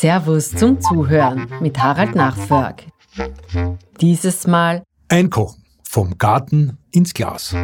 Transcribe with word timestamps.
Servus 0.00 0.50
zum 0.52 0.80
Zuhören 0.80 1.46
mit 1.60 1.78
Harald 1.78 2.14
Nachförg. 2.14 2.84
Dieses 4.00 4.46
Mal 4.46 4.82
Einkochen 5.10 5.62
vom 5.82 6.16
Garten 6.16 6.78
ins 6.90 7.12
Glas. 7.12 7.54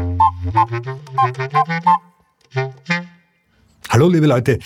Hallo 3.89 4.09
liebe 4.11 4.27
Leute, 4.27 4.59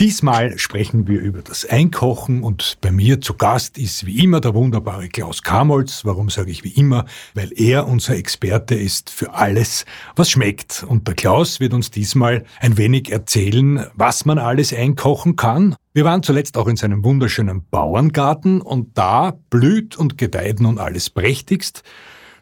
Diesmal 0.00 0.58
sprechen 0.58 1.06
wir 1.06 1.20
über 1.20 1.42
das 1.42 1.64
Einkochen 1.64 2.42
und 2.42 2.78
bei 2.80 2.90
mir 2.90 3.20
zu 3.20 3.34
Gast 3.34 3.78
ist 3.78 4.04
wie 4.04 4.24
immer 4.24 4.40
der 4.40 4.54
wunderbare 4.54 5.08
Klaus 5.08 5.42
Kamolz. 5.42 6.04
Warum 6.04 6.28
sage 6.28 6.50
ich 6.50 6.64
wie 6.64 6.70
immer? 6.70 7.04
Weil 7.34 7.52
er 7.54 7.86
unser 7.86 8.16
Experte 8.16 8.74
ist 8.74 9.10
für 9.10 9.34
alles, 9.34 9.84
was 10.16 10.30
schmeckt. 10.30 10.82
Und 10.82 11.06
der 11.06 11.14
Klaus 11.14 11.60
wird 11.60 11.72
uns 11.72 11.90
diesmal 11.90 12.44
ein 12.58 12.78
wenig 12.78 13.12
erzählen, 13.12 13.86
was 13.94 14.24
man 14.24 14.38
alles 14.38 14.72
einkochen 14.72 15.36
kann. 15.36 15.76
Wir 15.92 16.04
waren 16.04 16.22
zuletzt 16.22 16.56
auch 16.56 16.66
in 16.66 16.76
seinem 16.76 17.04
wunderschönen 17.04 17.64
Bauerngarten 17.70 18.60
und 18.60 18.96
da 18.98 19.38
blüht 19.50 19.96
und 19.96 20.18
gedeiht 20.18 20.60
nun 20.60 20.78
alles 20.78 21.10
prächtigst. 21.10 21.82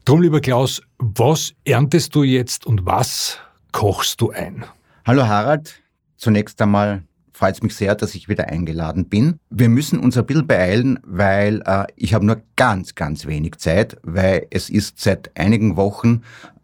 Drum, 0.06 0.22
lieber 0.22 0.40
Klaus, 0.40 0.82
was 0.98 1.52
erntest 1.64 2.14
du 2.14 2.22
jetzt 2.22 2.64
und 2.64 2.86
was 2.86 3.38
kochst 3.72 4.20
du 4.20 4.30
ein? 4.30 4.64
Hallo 5.04 5.26
Harald, 5.26 5.82
zunächst 6.16 6.62
einmal 6.62 7.02
freut 7.40 7.54
es 7.54 7.62
mich 7.62 7.74
sehr, 7.74 7.94
dass 7.94 8.14
ich 8.14 8.28
wieder 8.28 8.48
eingeladen 8.48 9.06
bin. 9.06 9.40
Wir 9.48 9.70
müssen 9.70 9.98
uns 9.98 10.18
ein 10.18 10.26
bisschen 10.26 10.46
beeilen, 10.46 10.98
weil 11.04 11.62
äh, 11.64 11.86
ich 11.96 12.12
habe 12.12 12.26
nur 12.26 12.42
ganz, 12.56 12.94
ganz 12.94 13.24
wenig 13.24 13.56
Zeit, 13.56 13.96
weil 14.02 14.46
es 14.50 14.68
ist 14.68 15.00
seit 15.00 15.30
einigen 15.38 15.78
Wochen 15.78 16.20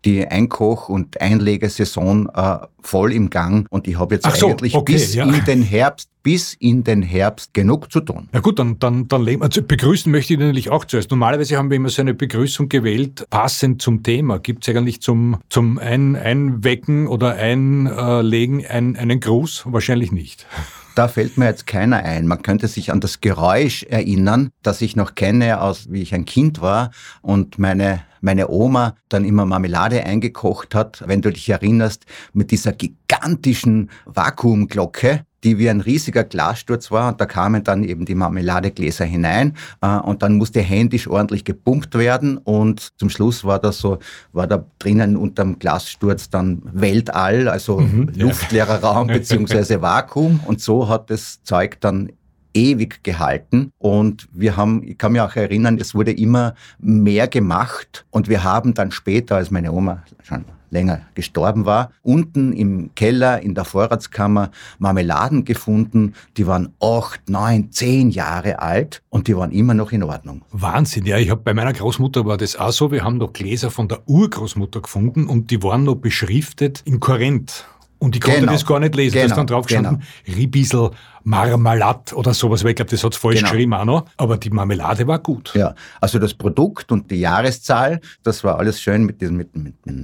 die 0.07 0.27
Einkoch- 0.27 0.89
und 0.89 1.21
Einlegesaison 1.21 2.31
äh, 2.33 2.59
voll 2.81 3.13
im 3.13 3.29
Gang 3.29 3.67
und 3.71 3.89
ich 3.89 3.99
habe 3.99 4.15
jetzt 4.15 4.31
so, 4.37 4.49
eigentlich 4.49 4.75
okay, 4.75 4.93
bis 4.93 5.15
ja. 5.15 5.25
in 5.25 5.45
den 5.45 5.63
Herbst, 5.63 6.09
bis 6.23 6.55
in 6.55 6.85
den 6.85 7.03
Herbst 7.03 7.53
genug 7.53 7.91
zu 7.91 8.01
tun. 8.01 8.29
Ja 8.33 8.39
gut, 8.39 8.61
dann, 8.61 8.79
dann, 8.79 9.09
dann 9.09 9.23
leben. 9.25 9.43
Also 9.43 9.63
begrüßen 9.63 10.11
möchte 10.11 10.35
ich 10.35 10.39
natürlich 10.39 10.71
auch 10.71 10.85
zuerst. 10.85 11.11
Normalerweise 11.11 11.57
haben 11.57 11.71
wir 11.71 11.77
immer 11.77 11.89
so 11.89 12.03
eine 12.03 12.15
Begrüßung 12.15 12.69
gewählt, 12.69 13.27
passend 13.31 13.83
zum 13.83 14.05
Thema. 14.05 14.39
Gibt 14.39 14.67
es 14.67 14.75
eigentlich 14.75 15.03
zum, 15.03 15.39
zum 15.49 15.79
ein, 15.79 16.15
Einwecken 16.15 17.09
oder 17.09 17.35
Einlegen 17.35 18.65
ein, 18.65 18.97
einen 18.97 19.19
Gruß? 19.19 19.65
Wahrscheinlich 19.67 20.13
nicht. 20.13 20.47
Da 20.97 21.09
fällt 21.09 21.37
mir 21.37 21.45
jetzt 21.45 21.67
keiner 21.67 21.99
ein. 21.99 22.27
Man 22.27 22.41
könnte 22.41 22.69
sich 22.69 22.91
an 22.91 23.01
das 23.01 23.21
Geräusch 23.21 23.83
erinnern, 23.83 24.49
das 24.63 24.81
ich 24.81 24.97
noch 24.97 25.15
kenne, 25.15 25.61
aus 25.61 25.93
wie 25.93 26.01
ich 26.01 26.15
ein 26.15 26.25
Kind 26.25 26.63
war 26.63 26.91
und 27.21 27.59
meine 27.59 28.01
meine 28.27 28.51
Oma 28.51 28.97
dann 29.09 29.25
immer 29.25 29.47
Marmelade 29.47 30.05
eingekocht 30.05 30.75
hat, 30.75 31.03
wenn 31.07 31.23
du 31.23 31.31
dich 31.33 31.49
erinnerst, 31.49 32.05
mit 32.33 32.51
dieser 32.51 32.73
gigantischen 32.73 33.89
Vakuumglocke, 34.05 35.25
die 35.45 35.59
wie 35.59 35.71
ein 35.71 35.81
riesiger 35.81 36.25
Glassturz 36.25 36.91
war. 36.91 37.09
Und 37.09 37.21
da 37.21 37.27
kamen 37.27 37.63
dann 37.63 37.85
eben 37.85 38.05
die 38.05 38.17
Marmeladegläser 38.17 39.05
hinein 39.05 39.55
äh, 39.81 39.97
und 39.99 40.25
dann 40.25 40.39
musste 40.39 40.61
händisch 40.61 41.07
ordentlich 41.07 41.45
gepumpt 41.45 41.95
werden. 41.95 42.37
Und 42.39 42.99
zum 42.99 43.11
Schluss 43.11 43.45
war 43.45 43.61
da 43.61 43.71
so, 43.71 43.99
war 44.33 44.49
da 44.49 44.67
drinnen 44.81 45.17
unterm 45.17 45.61
Glassturz 45.61 46.29
dann 46.29 46.63
Weltall, 46.65 47.49
also 47.49 47.79
mhm, 47.79 48.11
luftleerer 48.17 48.81
ja. 48.81 48.89
Raum 48.89 49.07
beziehungsweise 49.19 49.81
Vakuum. 49.81 50.41
Und 50.45 50.61
so 50.61 50.89
hat 50.89 51.11
das 51.11 51.45
Zeug 51.45 51.81
dann 51.81 52.11
ewig 52.57 53.05
gehalten 53.05 53.73
und 53.79 54.29
wir 54.33 54.57
haben, 54.57 54.83
ich 54.83 54.99
kann 54.99 55.13
mich 55.13 55.21
auch 55.21 55.37
erinnern, 55.37 55.79
es 55.79 55.95
wurde 55.95 56.13
immer 56.13 56.55
mehr 56.79 57.29
gemacht 57.29 58.07
und 58.11 58.29
wir 58.29 58.43
haben 58.43 58.75
dann 58.75 58.91
später, 58.91 59.37
als 59.37 59.51
meine 59.51 59.73
Oma 59.73 60.03
schon 60.23 60.47
länger 60.71 61.03
gestorben 61.15 61.65
war, 61.65 61.93
unten 62.03 62.53
im 62.53 62.91
Keller 62.95 63.41
in 63.41 63.55
der 63.55 63.65
Vorratskammer 63.65 64.51
Marmeladen 64.79 65.45
gefunden, 65.45 66.15
die 66.37 66.47
waren 66.47 66.73
acht, 66.81 67.29
neun, 67.29 67.71
zehn 67.71 68.11
Jahre 68.11 68.59
alt 68.59 69.03
und 69.09 69.29
die 69.29 69.37
waren 69.37 69.53
immer 69.53 69.75
noch 69.75 69.93
in 69.93 70.03
Ordnung. 70.03 70.43
Wahnsinn, 70.51 71.07
ja, 71.07 71.19
ich 71.19 71.31
habe 71.31 71.43
bei 71.43 71.55
meiner 71.55 71.73
Großmutter 71.73 72.27
war 72.27 72.37
das 72.37 72.57
auch 72.57 72.73
so, 72.73 72.91
wir 72.91 73.05
haben 73.05 73.19
noch 73.19 73.33
Gläser 73.33 73.71
von 73.71 73.89
der 73.89 74.09
Urgroßmutter 74.09 74.81
gefunden 74.81 75.27
und 75.27 75.51
die 75.51 75.63
waren 75.63 75.85
noch 75.85 75.97
beschriftet 75.97 76.83
in 76.85 77.01
Korrent. 77.01 77.67
Und 77.99 78.15
ich 78.15 78.21
konnte 78.21 78.41
genau. 78.41 78.53
das 78.53 78.67
gar 78.67 78.79
nicht 78.79 78.95
lesen. 78.95 79.15
Genau. 79.15 79.23
Da 79.23 79.33
ist 79.33 79.39
dann 79.39 79.47
drauf 79.47 79.67
gestanden, 79.67 80.03
genau. 80.25 80.39
Ribisel 80.39 80.91
Marmalat 81.27 82.13
oder 82.13 82.33
sowas, 82.35 82.63
weil 82.63 82.71
ich 82.71 82.77
glaube, 82.77 82.93
das 82.93 83.03
hat 83.03 83.17
falsch 83.17 83.39
genau. 83.39 83.51
geschrieben 83.51 83.75
auch 83.75 83.85
noch. 83.85 84.05
Aber 84.17 84.37
die 84.39 84.51
Marmelade 84.51 85.09
war 85.09 85.19
gut. 85.19 85.53
Ja, 85.57 85.75
also 86.01 86.21
das 86.21 86.35
Produkt 86.35 86.93
und 86.93 87.11
die 87.11 87.17
Jahreszahl, 87.17 88.01
das 88.23 88.45
war 88.45 88.59
alles 88.59 88.81
schön 88.81 89.05
mit 89.05 89.21
diesem 89.21 89.37
mit, 89.37 89.57
mit, 89.57 89.75
mit 89.85 89.97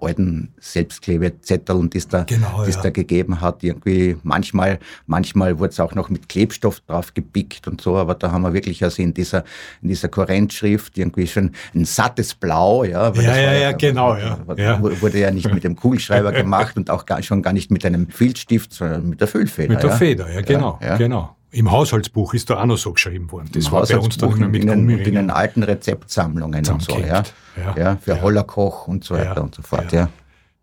alten 0.00 0.54
Selbstklebezetteln, 0.60 1.90
die 1.90 1.98
es 1.98 2.06
da, 2.06 2.22
genau, 2.22 2.64
ja. 2.64 2.80
da 2.80 2.90
gegeben 2.90 3.40
hat. 3.40 3.64
Irgendwie 3.64 4.18
manchmal, 4.22 4.78
manchmal 5.06 5.58
wurde 5.58 5.70
es 5.70 5.80
auch 5.80 5.96
noch 5.96 6.10
mit 6.10 6.28
Klebstoff 6.28 6.78
drauf 6.86 7.12
gepickt 7.12 7.66
und 7.66 7.80
so, 7.80 7.96
aber 7.96 8.14
da 8.14 8.30
haben 8.30 8.42
wir 8.42 8.52
wirklich 8.52 8.84
also 8.84 9.02
in 9.02 9.12
dieser, 9.12 9.42
in 9.82 9.88
dieser 9.88 10.08
Korrentschrift 10.08 10.96
irgendwie 10.96 11.26
schon 11.26 11.50
ein 11.74 11.86
sattes 11.86 12.36
Blau, 12.36 12.84
ja. 12.84 13.12
ja, 13.14 13.36
ja, 13.36 13.52
ja, 13.52 13.72
genau, 13.72 14.14
ja. 14.14 14.38
Wurde 14.46 15.18
ja 15.18 15.32
nicht 15.32 15.52
mit 15.52 15.64
dem 15.64 15.74
Kugelschreiber 15.74 16.30
gemacht 16.40 16.76
und 16.76 16.88
auch 16.88 17.04
gar, 17.04 17.20
schon 17.24 17.42
gar 17.42 17.52
nicht 17.52 17.72
mit 17.72 17.84
einem 17.84 18.08
Filzstift, 18.08 18.72
sondern 18.72 19.08
mit 19.08 19.20
der 19.20 19.26
Füllfeder. 19.26 19.74
Mit 19.74 19.82
der 19.82 19.90
ja. 19.90 19.96
Feder, 19.96 20.32
ja, 20.32 20.40
genau. 20.42 20.67
Genau, 20.72 20.90
ja. 20.90 20.96
genau. 20.96 21.34
Im 21.50 21.70
Haushaltsbuch 21.70 22.34
ist 22.34 22.50
da 22.50 22.60
auch 22.60 22.66
noch 22.66 22.76
so 22.76 22.92
geschrieben 22.92 23.32
worden. 23.32 23.48
Das 23.52 23.66
Im 23.66 23.72
war 23.72 23.86
bei 23.86 23.98
uns 23.98 24.18
dann 24.18 24.50
mit 24.50 24.62
in, 24.64 24.68
den, 24.68 24.88
in 24.90 25.14
den 25.14 25.30
alten 25.30 25.62
Rezeptsammlungen 25.62 26.66
und 26.68 26.82
so, 26.82 26.98
ja. 26.98 27.22
Ja, 27.56 27.74
ja 27.76 27.96
für 27.96 28.16
ja. 28.16 28.20
Hollerkoch 28.20 28.86
und 28.86 29.02
so 29.02 29.14
weiter 29.14 29.42
und 29.42 29.54
so 29.54 29.62
fort, 29.62 29.90
ja. 29.92 30.10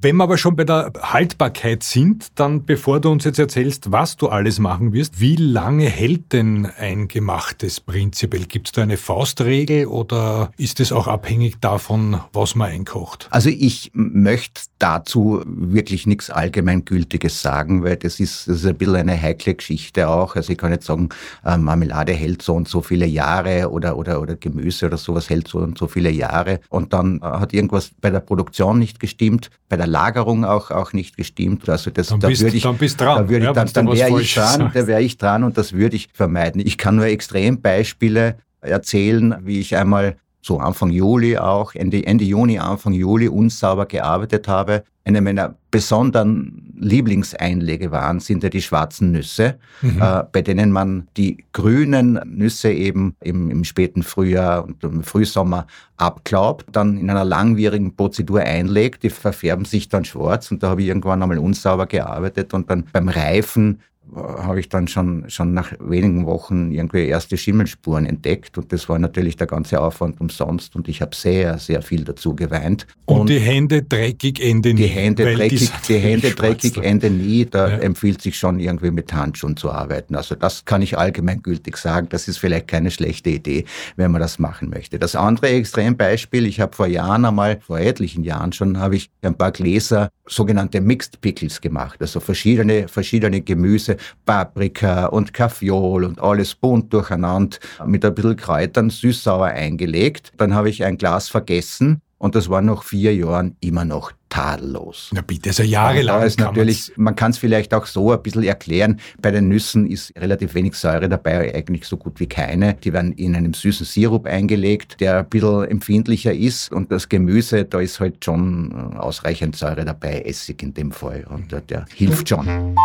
Wenn 0.05 0.17
wir 0.17 0.25
aber 0.25 0.37
schon 0.37 0.55
bei 0.55 0.65
der 0.65 0.93
Haltbarkeit 1.01 1.81
sind, 1.81 2.27
dann 2.35 2.63
bevor 2.63 2.99
du 2.99 3.09
uns 3.09 3.23
jetzt 3.23 3.39
erzählst, 3.39 3.91
was 3.91 4.17
du 4.17 4.27
alles 4.27 4.59
machen 4.59 4.93
wirst, 4.93 5.19
wie 5.19 5.35
lange 5.35 5.85
hält 5.85 6.31
denn 6.31 6.67
ein 6.77 7.07
gemachtes 7.07 7.79
prinzipiell? 7.79 8.45
Gibt 8.45 8.67
es 8.67 8.71
da 8.73 8.83
eine 8.83 8.97
Faustregel 8.97 9.87
oder 9.87 10.51
ist 10.57 10.79
es 10.79 10.91
auch 10.91 11.07
abhängig 11.07 11.55
davon, 11.59 12.21
was 12.33 12.53
man 12.53 12.69
einkocht? 12.69 13.27
Also 13.31 13.49
ich 13.49 13.89
möchte 13.95 14.61
dazu 14.77 15.41
wirklich 15.43 16.05
nichts 16.05 16.29
Allgemeingültiges 16.29 17.41
sagen, 17.41 17.83
weil 17.83 17.95
das 17.95 18.19
ist, 18.19 18.47
das 18.47 18.57
ist 18.57 18.67
ein 18.67 18.77
bisschen 18.77 18.97
eine 18.97 19.19
heikle 19.19 19.55
Geschichte 19.55 20.07
auch. 20.07 20.35
Also 20.35 20.51
ich 20.51 20.59
kann 20.59 20.69
nicht 20.69 20.83
sagen, 20.83 21.09
äh, 21.43 21.57
Marmelade 21.57 22.13
hält 22.13 22.43
so 22.43 22.53
und 22.53 22.67
so 22.67 22.81
viele 22.81 23.07
Jahre 23.07 23.71
oder, 23.71 23.97
oder, 23.97 24.21
oder 24.21 24.35
Gemüse 24.35 24.85
oder 24.85 24.97
sowas 24.97 25.31
hält 25.31 25.47
so 25.47 25.57
und 25.57 25.79
so 25.79 25.87
viele 25.87 26.11
Jahre 26.11 26.59
und 26.69 26.93
dann 26.93 27.21
äh, 27.23 27.25
hat 27.25 27.53
irgendwas 27.53 27.89
bei 28.01 28.11
der 28.11 28.19
Produktion 28.19 28.77
nicht 28.77 28.99
gestimmt, 28.99 29.49
bei 29.67 29.77
der 29.77 29.94
der 29.95 30.01
Lagerung 30.01 30.45
auch, 30.45 30.71
auch 30.71 30.93
nicht 30.93 31.17
gestimmt. 31.17 31.67
Also 31.69 31.91
das, 31.91 32.07
dann 32.07 32.19
da 32.19 32.27
bist, 32.27 32.41
würde 32.41 32.57
ich, 32.57 32.63
dann 32.63 32.77
bist 32.77 32.99
dran. 32.99 33.17
Da 33.17 33.29
würde 33.29 33.37
ich, 33.37 33.43
ja, 33.43 33.53
dann, 33.53 33.69
dann 33.73 33.91
wäre 33.91 34.21
ich 34.21 34.33
dran, 34.33 34.71
da 34.73 34.87
wäre 34.87 35.01
ich 35.01 35.17
dran 35.17 35.43
und 35.43 35.57
das 35.57 35.73
würde 35.73 35.95
ich 35.95 36.09
vermeiden. 36.13 36.61
Ich 36.63 36.77
kann 36.77 36.95
nur 36.95 37.05
Extrembeispiele 37.05 38.37
erzählen, 38.61 39.35
wie 39.43 39.59
ich 39.59 39.75
einmal 39.75 40.17
so 40.45 40.59
Anfang 40.59 40.91
Juli 40.91 41.37
auch, 41.37 41.73
Ende, 41.73 42.05
Ende 42.05 42.23
Juni, 42.23 42.59
Anfang 42.59 42.93
Juli 42.93 43.27
unsauber 43.27 43.87
gearbeitet 43.87 44.47
habe. 44.47 44.83
Eine 45.03 45.21
meiner 45.21 45.55
besonderen 45.71 46.71
Lieblingseinlegewaren 46.77 48.19
sind 48.19 48.43
ja 48.43 48.49
die 48.49 48.61
schwarzen 48.61 49.11
Nüsse, 49.11 49.57
mhm. 49.81 49.99
äh, 49.99 50.23
bei 50.31 50.43
denen 50.43 50.71
man 50.71 51.07
die 51.17 51.45
grünen 51.51 52.19
Nüsse 52.25 52.71
eben 52.71 53.15
im, 53.21 53.49
im, 53.49 53.63
späten 53.63 54.03
Frühjahr 54.03 54.63
und 54.63 54.83
im 54.83 55.01
Frühsommer 55.01 55.65
abklaubt, 55.97 56.67
dann 56.71 56.97
in 56.97 57.09
einer 57.09 57.25
langwierigen 57.25 57.95
Prozedur 57.95 58.41
einlegt, 58.41 59.01
die 59.01 59.09
verfärben 59.09 59.65
sich 59.65 59.89
dann 59.89 60.05
schwarz 60.05 60.51
und 60.51 60.61
da 60.61 60.69
habe 60.69 60.83
ich 60.83 60.89
irgendwann 60.89 61.23
einmal 61.23 61.39
unsauber 61.39 61.87
gearbeitet 61.87 62.53
und 62.53 62.69
dann 62.69 62.85
beim 62.93 63.09
Reifen 63.09 63.79
habe 64.15 64.59
ich 64.59 64.69
dann 64.69 64.87
schon, 64.87 65.29
schon 65.29 65.53
nach 65.53 65.73
wenigen 65.79 66.25
Wochen 66.25 66.71
irgendwie 66.71 67.07
erste 67.07 67.37
Schimmelspuren 67.37 68.05
entdeckt 68.05 68.57
und 68.57 68.71
das 68.71 68.87
war 68.87 68.99
natürlich 68.99 69.35
der 69.35 69.47
ganze 69.47 69.81
Aufwand 69.81 70.21
umsonst 70.21 70.75
und 70.75 70.87
ich 70.87 71.01
habe 71.01 71.15
sehr, 71.15 71.57
sehr 71.57 71.81
viel 71.81 72.03
dazu 72.03 72.35
geweint. 72.35 72.87
Und, 73.05 73.21
und 73.21 73.29
die 73.29 73.39
Hände 73.39 73.83
dreckig 73.83 74.39
enden 74.39 74.75
nie. 74.75 74.83
Die 74.83 74.87
Hände 74.87 75.35
dreckig, 75.35 75.71
die 75.87 75.97
Hände 75.97 76.31
dreckig 76.31 76.77
enden 76.77 77.17
nie, 77.17 77.45
da 77.45 77.69
ja. 77.69 77.77
empfiehlt 77.77 78.21
sich 78.21 78.37
schon 78.37 78.59
irgendwie 78.59 78.91
mit 78.91 79.11
Handschuhen 79.11 79.57
zu 79.57 79.71
arbeiten. 79.71 80.15
Also 80.15 80.35
das 80.35 80.65
kann 80.65 80.81
ich 80.81 80.97
allgemeingültig 80.97 81.75
sagen, 81.77 82.07
das 82.09 82.27
ist 82.27 82.37
vielleicht 82.37 82.67
keine 82.67 82.91
schlechte 82.91 83.31
Idee, 83.31 83.65
wenn 83.95 84.11
man 84.11 84.21
das 84.21 84.39
machen 84.39 84.69
möchte. 84.69 84.99
Das 84.99 85.15
andere 85.15 85.49
Extrembeispiel, 85.49 86.45
ich 86.45 86.59
habe 86.59 86.75
vor 86.75 86.87
Jahren 86.87 87.25
einmal, 87.25 87.59
vor 87.61 87.79
etlichen 87.79 88.23
Jahren 88.23 88.53
schon, 88.53 88.79
habe 88.79 88.95
ich 88.95 89.09
ein 89.21 89.35
paar 89.35 89.51
Gläser 89.51 90.09
sogenannte 90.27 90.81
Mixed 90.81 91.21
Pickles 91.21 91.61
gemacht, 91.61 92.01
also 92.01 92.19
verschiedene, 92.19 92.87
verschiedene 92.87 93.41
Gemüse, 93.41 93.94
Paprika 94.25 95.07
und 95.07 95.33
Kaffeeol 95.33 96.03
und 96.03 96.19
alles 96.19 96.55
bunt 96.55 96.93
durcheinander 96.93 97.57
mit 97.85 98.05
ein 98.05 98.15
bisschen 98.15 98.35
Kräutern 98.35 98.89
süß-sauer 98.89 99.47
eingelegt. 99.47 100.33
Dann 100.37 100.53
habe 100.53 100.69
ich 100.69 100.83
ein 100.83 100.97
Glas 100.97 101.29
vergessen 101.29 102.01
und 102.17 102.35
das 102.35 102.49
war 102.49 102.61
nach 102.61 102.83
vier 102.83 103.13
Jahren 103.13 103.57
immer 103.59 103.83
noch 103.83 104.11
tadellos. 104.29 105.11
Na 105.13 105.21
bitte, 105.21 105.49
also 105.49 105.63
jahrelang. 105.63 106.21
Da 106.21 106.25
ist 106.25 106.39
natürlich, 106.39 106.91
man 106.95 107.15
kann 107.15 107.31
es 107.31 107.37
vielleicht 107.37 107.73
auch 107.73 107.85
so 107.85 108.11
ein 108.11 108.21
bisschen 108.23 108.43
erklären. 108.43 108.99
Bei 109.21 109.31
den 109.31 109.47
Nüssen 109.49 109.85
ist 109.85 110.13
relativ 110.17 110.55
wenig 110.55 110.75
Säure 110.75 111.09
dabei, 111.09 111.53
eigentlich 111.53 111.85
so 111.85 111.97
gut 111.97 112.19
wie 112.19 112.27
keine. 112.27 112.73
Die 112.75 112.93
werden 112.93 113.11
in 113.13 113.35
einem 113.35 113.53
süßen 113.53 113.85
Sirup 113.85 114.25
eingelegt, 114.27 114.99
der 115.01 115.19
ein 115.19 115.29
bisschen 115.29 115.65
empfindlicher 115.65 116.33
ist. 116.33 116.71
Und 116.71 116.91
das 116.91 117.09
Gemüse, 117.09 117.65
da 117.65 117.79
ist 117.79 117.99
halt 117.99 118.23
schon 118.23 118.71
äh, 118.71 118.97
ausreichend 118.97 119.55
Säure 119.55 119.85
dabei, 119.85 120.21
Essig 120.21 120.63
in 120.63 120.73
dem 120.73 120.91
Fall. 120.91 121.25
Und 121.29 121.51
der, 121.51 121.61
der 121.61 121.85
hilft 121.93 122.29
schon. 122.29 122.75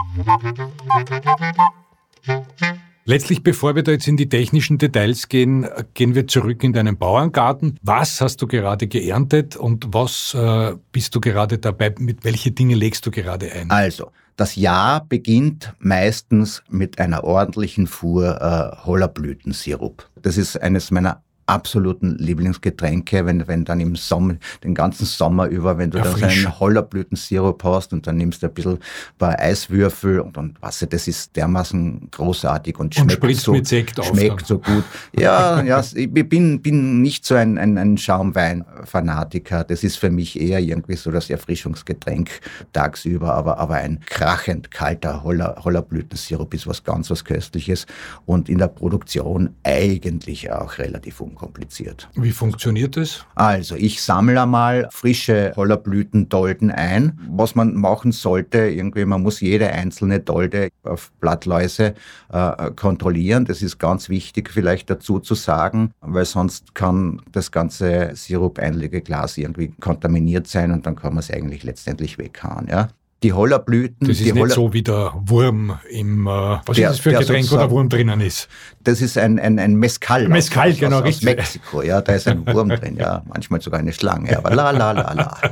Letztlich, 3.04 3.42
bevor 3.42 3.74
wir 3.74 3.82
da 3.82 3.92
jetzt 3.92 4.06
in 4.08 4.16
die 4.16 4.28
technischen 4.28 4.78
Details 4.78 5.28
gehen, 5.28 5.66
gehen 5.94 6.14
wir 6.14 6.26
zurück 6.26 6.62
in 6.62 6.72
deinen 6.72 6.98
Bauerngarten. 6.98 7.78
Was 7.82 8.20
hast 8.20 8.42
du 8.42 8.46
gerade 8.46 8.86
geerntet 8.86 9.56
und 9.56 9.88
was 9.92 10.34
äh, 10.34 10.74
bist 10.92 11.14
du 11.14 11.20
gerade 11.20 11.58
dabei? 11.58 11.94
Mit 11.98 12.24
welche 12.24 12.50
Dinge 12.50 12.74
legst 12.74 13.06
du 13.06 13.10
gerade 13.10 13.50
ein? 13.52 13.70
Also, 13.70 14.10
das 14.36 14.56
Jahr 14.56 15.04
beginnt 15.04 15.74
meistens 15.78 16.62
mit 16.68 16.98
einer 16.98 17.24
ordentlichen 17.24 17.86
Fuhr 17.86 18.40
äh, 18.40 18.84
Hollerblütensirup. 18.86 20.08
Das 20.22 20.36
ist 20.36 20.60
eines 20.60 20.90
meiner 20.90 21.22
absoluten 21.50 22.16
Lieblingsgetränke, 22.18 23.26
wenn, 23.26 23.46
wenn 23.48 23.64
dann 23.64 23.80
im 23.80 23.96
Sommer, 23.96 24.36
den 24.62 24.74
ganzen 24.74 25.04
Sommer 25.04 25.46
über, 25.46 25.78
wenn 25.78 25.90
du 25.90 25.98
ja, 25.98 26.04
dann 26.04 26.16
so 26.16 26.24
einen 26.24 26.60
Hollerblütensirup 26.60 27.62
hast 27.64 27.92
und 27.92 28.06
dann 28.06 28.16
nimmst 28.16 28.42
du 28.42 28.46
ein 28.46 28.54
bisschen 28.54 28.74
ein 28.74 28.78
paar 29.18 29.38
Eiswürfel 29.38 30.20
und, 30.20 30.38
und 30.38 30.56
was, 30.60 30.86
das 30.88 31.08
ist 31.08 31.34
dermaßen 31.36 32.08
großartig 32.10 32.78
und 32.78 32.94
schmeckt, 32.94 33.22
und 33.22 33.36
so, 33.36 33.52
mit 33.52 33.66
Sekt 33.66 34.02
schmeckt 34.04 34.46
so 34.46 34.58
gut. 34.58 34.84
Ja, 35.18 35.62
ja, 35.64 35.82
ich 35.94 36.10
bin, 36.12 36.62
bin 36.62 37.02
nicht 37.02 37.24
so 37.26 37.34
ein, 37.34 37.58
ein, 37.58 37.76
ein 37.76 37.98
Schaumwein-Fanatiker. 37.98 39.64
Das 39.64 39.82
ist 39.82 39.96
für 39.96 40.10
mich 40.10 40.40
eher 40.40 40.60
irgendwie 40.60 40.96
so 40.96 41.10
das 41.10 41.30
Erfrischungsgetränk 41.30 42.30
tagsüber, 42.72 43.34
aber, 43.34 43.58
aber 43.58 43.74
ein 43.74 44.00
krachend 44.06 44.70
kalter 44.70 45.24
Holler, 45.24 45.56
Hollerblütensirup 45.64 46.54
ist 46.54 46.66
was 46.66 46.84
ganz 46.84 47.10
was 47.10 47.24
Köstliches 47.24 47.86
und 48.24 48.48
in 48.48 48.58
der 48.58 48.68
Produktion 48.68 49.56
eigentlich 49.64 50.52
auch 50.52 50.78
relativ 50.78 51.20
unkompliziert 51.20 51.39
unkompliziert. 51.40 52.08
Wie 52.14 52.30
funktioniert 52.30 52.96
das? 52.96 53.24
Also, 53.34 53.74
ich 53.74 54.02
sammle 54.02 54.40
einmal 54.40 54.88
frische 54.90 55.52
Hollerblütendolden 55.56 56.70
ein. 56.70 57.18
Was 57.30 57.54
man 57.54 57.74
machen 57.74 58.12
sollte, 58.12 58.58
irgendwie, 58.58 59.04
man 59.04 59.22
muss 59.22 59.40
jede 59.40 59.70
einzelne 59.70 60.20
Dolde 60.20 60.68
auf 60.82 61.10
Blattläuse 61.20 61.94
äh, 62.32 62.70
kontrollieren. 62.72 63.44
Das 63.44 63.62
ist 63.62 63.78
ganz 63.78 64.08
wichtig 64.08 64.50
vielleicht 64.50 64.90
dazu 64.90 65.18
zu 65.18 65.34
sagen, 65.34 65.92
weil 66.00 66.24
sonst 66.24 66.74
kann 66.74 67.22
das 67.32 67.50
ganze 67.50 68.10
Sirup-Einlegeglas 68.14 69.38
irgendwie 69.38 69.72
kontaminiert 69.80 70.46
sein 70.46 70.72
und 70.72 70.86
dann 70.86 70.96
kann 70.96 71.14
man 71.14 71.20
es 71.20 71.30
eigentlich 71.30 71.62
letztendlich 71.62 72.18
weghauen. 72.18 72.68
Ja? 72.68 72.88
Die 73.22 73.32
Hollerblüten. 73.32 74.08
Das 74.08 74.18
ist 74.18 74.24
nicht 74.24 74.36
Holler 74.36 74.54
so 74.54 74.72
wie 74.72 74.82
der 74.82 75.12
Wurm 75.14 75.78
im, 75.90 76.26
äh, 76.26 76.30
was 76.30 76.76
der, 76.76 76.90
ist 76.90 76.96
das 76.96 76.98
für 77.00 77.10
ein 77.10 77.18
Getränk, 77.18 77.50
wo 77.50 77.56
der 77.56 77.70
Wurm 77.70 77.88
drinnen 77.88 78.20
ist? 78.20 78.48
Das 78.82 79.02
ist 79.02 79.18
ein, 79.18 79.38
ein, 79.38 79.58
ein 79.58 79.74
Mescal. 79.74 80.28
Mescal, 80.28 80.70
aus, 80.70 80.78
genau, 80.78 81.00
aus, 81.00 81.08
aus 81.16 81.22
Mexiko, 81.22 81.82
ja, 81.82 82.00
da 82.00 82.14
ist 82.14 82.28
ein 82.28 82.46
Wurm 82.54 82.70
drin, 82.70 82.96
ja, 82.96 83.22
manchmal 83.28 83.60
sogar 83.60 83.80
eine 83.80 83.92
Schlange, 83.92 84.36
aber 84.36 84.54
la, 84.54 84.70
la, 84.70 84.92
la, 84.92 85.12
la. 85.12 85.38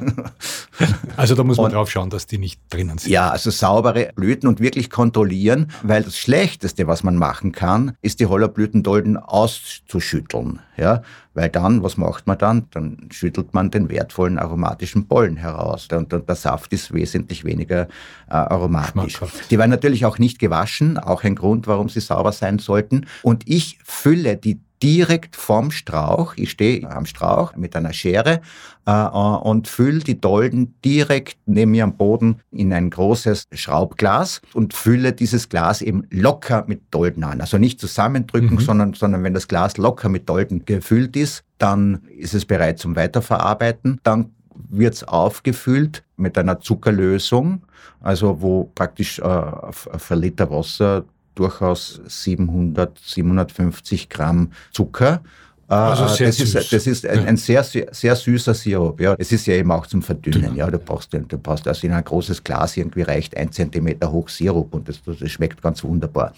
Also 1.17 1.35
da 1.35 1.45
muss 1.45 1.57
man 1.57 1.67
und, 1.67 1.73
drauf 1.73 1.91
schauen, 1.91 2.11
dass 2.11 2.27
die 2.27 2.39
nicht 2.39 2.61
drinnen 2.71 2.99
sind. 2.99 3.11
Ja, 3.11 3.31
also 3.31 3.51
saubere 3.51 4.13
Blüten 4.15 4.49
und 4.49 4.61
wirklich 4.61 4.91
kontrollieren, 4.91 5.71
weil 5.83 6.05
das 6.05 6.17
Schlechteste, 6.17 6.87
was 6.87 7.03
man 7.03 7.17
machen 7.17 7.53
kann, 7.53 7.97
ist 8.01 8.21
die 8.21 8.27
Hollerblütendolden 8.27 9.17
auszuschütteln, 9.17 10.61
ja, 10.79 11.03
weil 11.35 11.49
dann, 11.49 11.83
was 11.83 11.97
macht 11.97 12.27
man 12.27 12.39
dann? 12.39 12.67
Dann 12.71 13.09
schüttelt 13.11 13.53
man 13.53 13.71
den 13.71 13.91
wertvollen 13.91 14.39
aromatischen 14.39 15.09
Pollen 15.09 15.37
heraus. 15.37 15.89
Und, 15.93 16.13
und 16.15 16.29
der 16.29 16.37
Saft 16.37 16.73
ist 16.73 16.93
wesentlich 16.93 17.45
weniger 17.45 17.83
äh, 18.29 18.35
aromatisch. 18.35 19.21
Die 19.51 19.59
werden 19.59 19.71
natürlich 19.71 20.05
auch 20.07 20.19
nicht 20.19 20.39
gewaschen, 20.39 20.99
auch 20.99 21.25
ein 21.25 21.35
Grund, 21.35 21.67
warum 21.67 21.89
sie 21.89 22.01
sauber 22.01 22.33
sein 22.33 22.59
sollten. 22.59 23.07
Und 23.23 23.43
ich 23.47 23.79
fülle 23.85 24.37
die 24.37 24.61
direkt 24.83 25.37
vom 25.37 25.71
Strauch. 25.71 26.35
Ich 26.37 26.51
stehe 26.51 26.89
am 26.91 27.07
Strauch 27.07 27.57
mit 27.57 27.75
einer 27.77 27.93
Schere 27.93 28.41
äh, 28.87 28.93
und 28.93 29.69
fülle 29.69 30.01
die 30.01 30.21
Dolden 30.21 30.75
direkt 30.85 31.39
neben 31.47 31.73
mir 31.73 31.85
am 31.85 31.97
Boden 31.97 32.41
in 32.51 32.73
ein 32.73 32.91
großes 32.91 33.45
Schraubglas 33.53 34.41
und 34.55 34.75
fülle 34.75 35.13
dieses 35.13 35.49
Glas 35.49 35.83
eben 35.83 36.05
locker 36.11 36.65
mit 36.67 36.83
Dolden 36.91 37.25
an. 37.25 37.41
Also 37.41 37.59
nicht 37.59 37.81
zusammendrücken, 37.81 38.57
mhm. 38.57 38.61
sondern, 38.61 38.95
sondern 38.95 39.25
wenn 39.25 39.35
das 39.35 39.49
Glas 39.49 39.77
locker 39.77 40.09
mit 40.09 40.29
Dolden 40.29 40.65
gefüllt 40.65 41.17
ist, 41.17 41.45
dann 41.59 42.03
ist 42.17 42.35
es 42.35 42.45
bereit 42.45 42.79
zum 42.79 42.97
Weiterverarbeiten. 42.97 44.01
Dann 44.03 44.33
wird 44.69 44.95
es 44.95 45.05
aufgefüllt 45.05 46.03
mit 46.17 46.37
einer 46.37 46.61
Zuckerlösung, 46.61 47.63
also 48.01 48.41
wo 48.41 48.65
praktisch 48.75 49.19
äh, 49.19 49.23
auf, 49.23 49.87
auf 49.87 50.11
ein 50.11 50.19
Liter 50.19 50.51
Wasser 50.51 51.05
durchaus 51.39 52.01
700, 52.07 52.99
750 52.99 54.09
Gramm 54.09 54.51
Zucker. 54.73 55.23
Äh, 55.69 55.75
also 55.75 56.03
das, 56.05 56.37
süß. 56.37 56.55
ist, 56.55 56.73
das 56.73 56.87
ist 56.87 57.07
ein, 57.07 57.27
ein 57.27 57.37
sehr, 57.37 57.63
sehr 57.63 58.17
süßer 58.17 58.55
Sirup. 58.55 59.01
Ja. 59.01 59.15
Es 59.19 59.33
ist 59.33 59.47
ja 59.47 59.55
eben 59.55 59.71
auch 59.71 59.87
zum 59.87 60.03
Verdünnen. 60.03 60.57
Ja. 60.57 60.71
Du, 60.71 60.79
brauchst, 60.79 61.13
du 61.13 61.39
brauchst 61.39 61.69
also 61.69 61.87
in 61.87 61.93
ein 61.93 62.05
großes 62.05 62.43
Glas 62.43 62.77
irgendwie 62.77 63.03
reicht 63.03 63.37
ein 63.37 63.53
Zentimeter 63.53 64.11
hoch 64.11 64.29
Sirup 64.29 64.75
und 64.75 64.89
das, 64.89 65.01
das 65.05 65.31
schmeckt 65.31 65.63
ganz 65.63 65.85
wunderbar. 65.85 66.33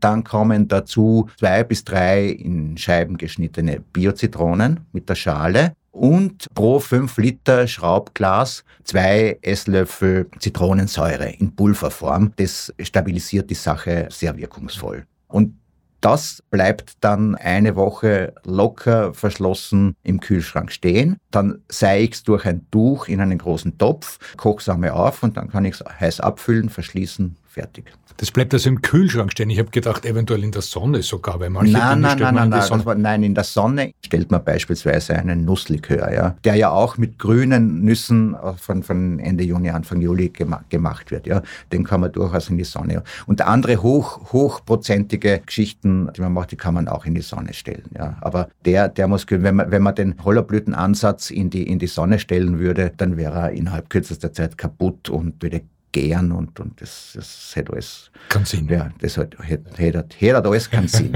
Dann 0.00 0.24
kommen 0.24 0.66
dazu 0.66 1.28
zwei 1.38 1.62
bis 1.64 1.84
drei 1.84 2.26
in 2.26 2.76
Scheiben 2.76 3.16
geschnittene 3.16 3.80
Biozitronen 3.92 4.80
mit 4.92 5.08
der 5.08 5.14
Schale 5.14 5.74
und 5.90 6.46
pro 6.54 6.80
5 6.80 7.16
Liter 7.18 7.66
Schraubglas 7.66 8.64
zwei 8.84 9.38
Esslöffel 9.42 10.28
Zitronensäure 10.38 11.30
in 11.30 11.54
Pulverform. 11.54 12.32
Das 12.36 12.72
stabilisiert 12.80 13.50
die 13.50 13.54
Sache 13.54 14.08
sehr 14.10 14.36
wirkungsvoll. 14.36 15.06
Und 15.28 15.54
das 16.00 16.42
bleibt 16.50 16.94
dann 17.00 17.34
eine 17.34 17.76
Woche 17.76 18.32
locker 18.44 19.12
verschlossen 19.12 19.96
im 20.02 20.20
Kühlschrank 20.20 20.72
stehen. 20.72 21.18
Dann 21.30 21.62
sei 21.68 22.02
ich 22.04 22.12
es 22.12 22.22
durch 22.22 22.46
ein 22.46 22.66
Tuch 22.70 23.06
in 23.08 23.20
einen 23.20 23.36
großen 23.36 23.76
Topf, 23.76 24.18
koche 24.36 24.60
es 24.60 24.90
auf 24.90 25.22
und 25.22 25.36
dann 25.36 25.50
kann 25.50 25.66
ich 25.66 25.74
es 25.74 25.84
heiß 26.00 26.20
abfüllen, 26.20 26.70
verschließen, 26.70 27.36
fertig. 27.50 27.92
Das 28.16 28.30
bleibt 28.30 28.54
also 28.54 28.68
im 28.68 28.80
Kühlschrank 28.80 29.32
stehen. 29.32 29.50
Ich 29.50 29.58
habe 29.58 29.70
gedacht, 29.70 30.04
eventuell 30.04 30.44
in 30.44 30.52
der 30.52 30.62
Sonne 30.62 31.02
sogar, 31.02 31.40
weil 31.40 31.50
manche 31.50 31.72
nein, 31.72 31.96
Dinge 31.96 32.00
nein, 32.00 32.18
nein, 32.18 32.34
nein, 32.34 32.48
nein, 32.48 32.84
war, 32.84 32.94
nein, 32.94 33.22
in 33.22 33.34
der 33.34 33.44
Sonne 33.44 33.92
stellt 34.04 34.30
man 34.30 34.44
beispielsweise 34.44 35.16
einen 35.16 35.44
Nusslikör, 35.44 36.12
ja, 36.12 36.36
der 36.44 36.54
ja 36.54 36.70
auch 36.70 36.96
mit 36.96 37.18
grünen 37.18 37.82
Nüssen 37.82 38.36
von, 38.56 38.82
von 38.82 39.18
Ende 39.18 39.42
Juni, 39.44 39.70
Anfang 39.70 40.00
Juli 40.00 40.28
gema 40.28 40.62
gemacht 40.68 41.10
wird. 41.10 41.26
Ja. 41.26 41.42
Den 41.72 41.84
kann 41.84 42.00
man 42.02 42.12
durchaus 42.12 42.50
in 42.50 42.58
die 42.58 42.64
Sonne. 42.64 43.02
Und 43.26 43.42
andere 43.42 43.82
hoch, 43.82 44.32
hochprozentige 44.32 45.40
Geschichten, 45.44 46.08
die 46.16 46.20
man 46.20 46.32
macht, 46.32 46.52
die 46.52 46.56
kann 46.56 46.74
man 46.74 46.88
auch 46.88 47.04
in 47.04 47.14
die 47.14 47.22
Sonne 47.22 47.52
stellen. 47.52 47.90
Ja. 47.96 48.16
Aber 48.20 48.48
der, 48.64 48.88
der 48.88 49.08
muss, 49.08 49.26
wenn 49.28 49.56
man, 49.56 49.70
wenn 49.70 49.82
man 49.82 49.94
den 49.94 50.14
Hollerblütenansatz 50.22 51.30
in 51.30 51.50
die, 51.50 51.66
in 51.66 51.78
die 51.78 51.88
Sonne 51.88 52.18
stellen 52.18 52.58
würde, 52.58 52.92
dann 52.96 53.16
wäre 53.16 53.38
er 53.38 53.50
innerhalb 53.50 53.90
kürzester 53.90 54.32
Zeit 54.32 54.56
kaputt 54.56 55.08
und 55.08 55.42
würde 55.42 55.62
gern 55.92 56.32
und, 56.32 56.58
und 56.60 56.80
das, 56.80 57.12
das 57.14 57.52
hätte 57.54 57.72
alles. 57.72 58.10
Keinen 58.28 58.44
Sinn. 58.44 58.68
Ja, 58.68 58.90
das 59.00 59.16
hat, 59.16 59.36
hätte, 59.40 59.70
hätte, 59.76 60.06
hätte 60.18 60.44
alles 60.44 60.70
keinen 60.70 60.88
Sinn. 60.88 61.12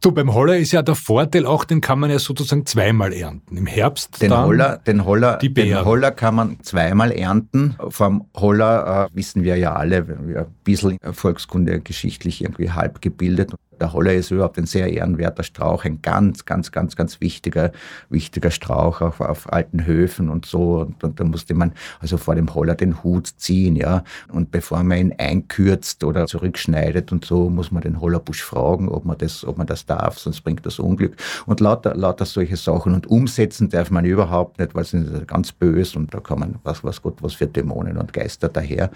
du, 0.00 0.12
beim 0.12 0.32
Holler 0.32 0.56
ist 0.58 0.72
ja 0.72 0.82
der 0.82 0.94
Vorteil 0.94 1.46
auch, 1.46 1.64
den 1.64 1.80
kann 1.80 1.98
man 1.98 2.10
ja 2.10 2.18
sozusagen 2.18 2.66
zweimal 2.66 3.12
ernten. 3.12 3.56
Im 3.56 3.66
Herbst 3.66 4.20
den 4.20 4.30
dann 4.30 4.46
Holler, 4.46 4.78
den 4.78 5.04
Holler, 5.04 5.38
die 5.38 5.52
Den 5.52 5.84
Holler 5.84 6.10
kann 6.10 6.34
man 6.34 6.60
zweimal 6.62 7.10
ernten. 7.12 7.76
Vom 7.88 8.26
Holler 8.36 9.08
äh, 9.10 9.16
wissen 9.16 9.44
wir 9.44 9.56
ja 9.56 9.74
alle, 9.74 10.06
wir 10.08 10.40
ein 10.40 10.54
bisschen 10.64 10.98
Volkskunde 11.12 11.80
geschichtlich 11.80 12.42
irgendwie 12.42 12.70
halb 12.70 13.00
gebildet. 13.00 13.52
Der 13.82 13.92
Holler 13.92 14.14
ist 14.14 14.30
überhaupt 14.30 14.58
ein 14.58 14.66
sehr 14.66 14.92
ehrenwerter 14.92 15.42
Strauch, 15.42 15.84
ein 15.84 16.02
ganz, 16.02 16.44
ganz, 16.44 16.70
ganz, 16.70 16.94
ganz 16.94 17.20
wichtiger, 17.20 17.72
wichtiger 18.10 18.52
Strauch 18.52 19.00
auch 19.00 19.18
auf 19.18 19.52
alten 19.52 19.86
Höfen 19.86 20.28
und 20.28 20.46
so. 20.46 20.82
Und, 20.82 21.02
und 21.02 21.18
da 21.18 21.24
musste 21.24 21.54
man 21.54 21.72
also 21.98 22.16
vor 22.16 22.36
dem 22.36 22.54
Holler 22.54 22.76
den 22.76 23.02
Hut 23.02 23.26
ziehen, 23.26 23.74
ja. 23.74 24.04
Und 24.28 24.52
bevor 24.52 24.84
man 24.84 24.98
ihn 24.98 25.14
einkürzt 25.18 26.04
oder 26.04 26.28
zurückschneidet 26.28 27.10
und 27.10 27.24
so, 27.24 27.50
muss 27.50 27.72
man 27.72 27.82
den 27.82 28.00
Hollerbusch 28.00 28.44
fragen, 28.44 28.88
ob 28.88 29.04
man 29.04 29.18
das, 29.18 29.44
ob 29.44 29.58
man 29.58 29.66
das 29.66 29.84
darf, 29.84 30.16
sonst 30.16 30.42
bringt 30.42 30.64
das 30.64 30.78
Unglück. 30.78 31.16
Und 31.46 31.58
lauter, 31.58 31.96
lauter 31.96 32.24
solche 32.24 32.56
Sachen. 32.56 32.94
Und 32.94 33.08
umsetzen 33.08 33.68
darf 33.68 33.90
man 33.90 34.04
überhaupt 34.04 34.60
nicht, 34.60 34.76
weil 34.76 34.82
es 34.82 34.94
ist 34.94 35.26
ganz 35.26 35.50
böse 35.50 35.98
und 35.98 36.14
da 36.14 36.20
kommen, 36.20 36.60
was, 36.62 36.84
was 36.84 37.02
Gott, 37.02 37.16
was 37.20 37.34
für 37.34 37.48
Dämonen 37.48 37.96
und 37.96 38.12
Geister 38.12 38.48
daher. 38.48 38.92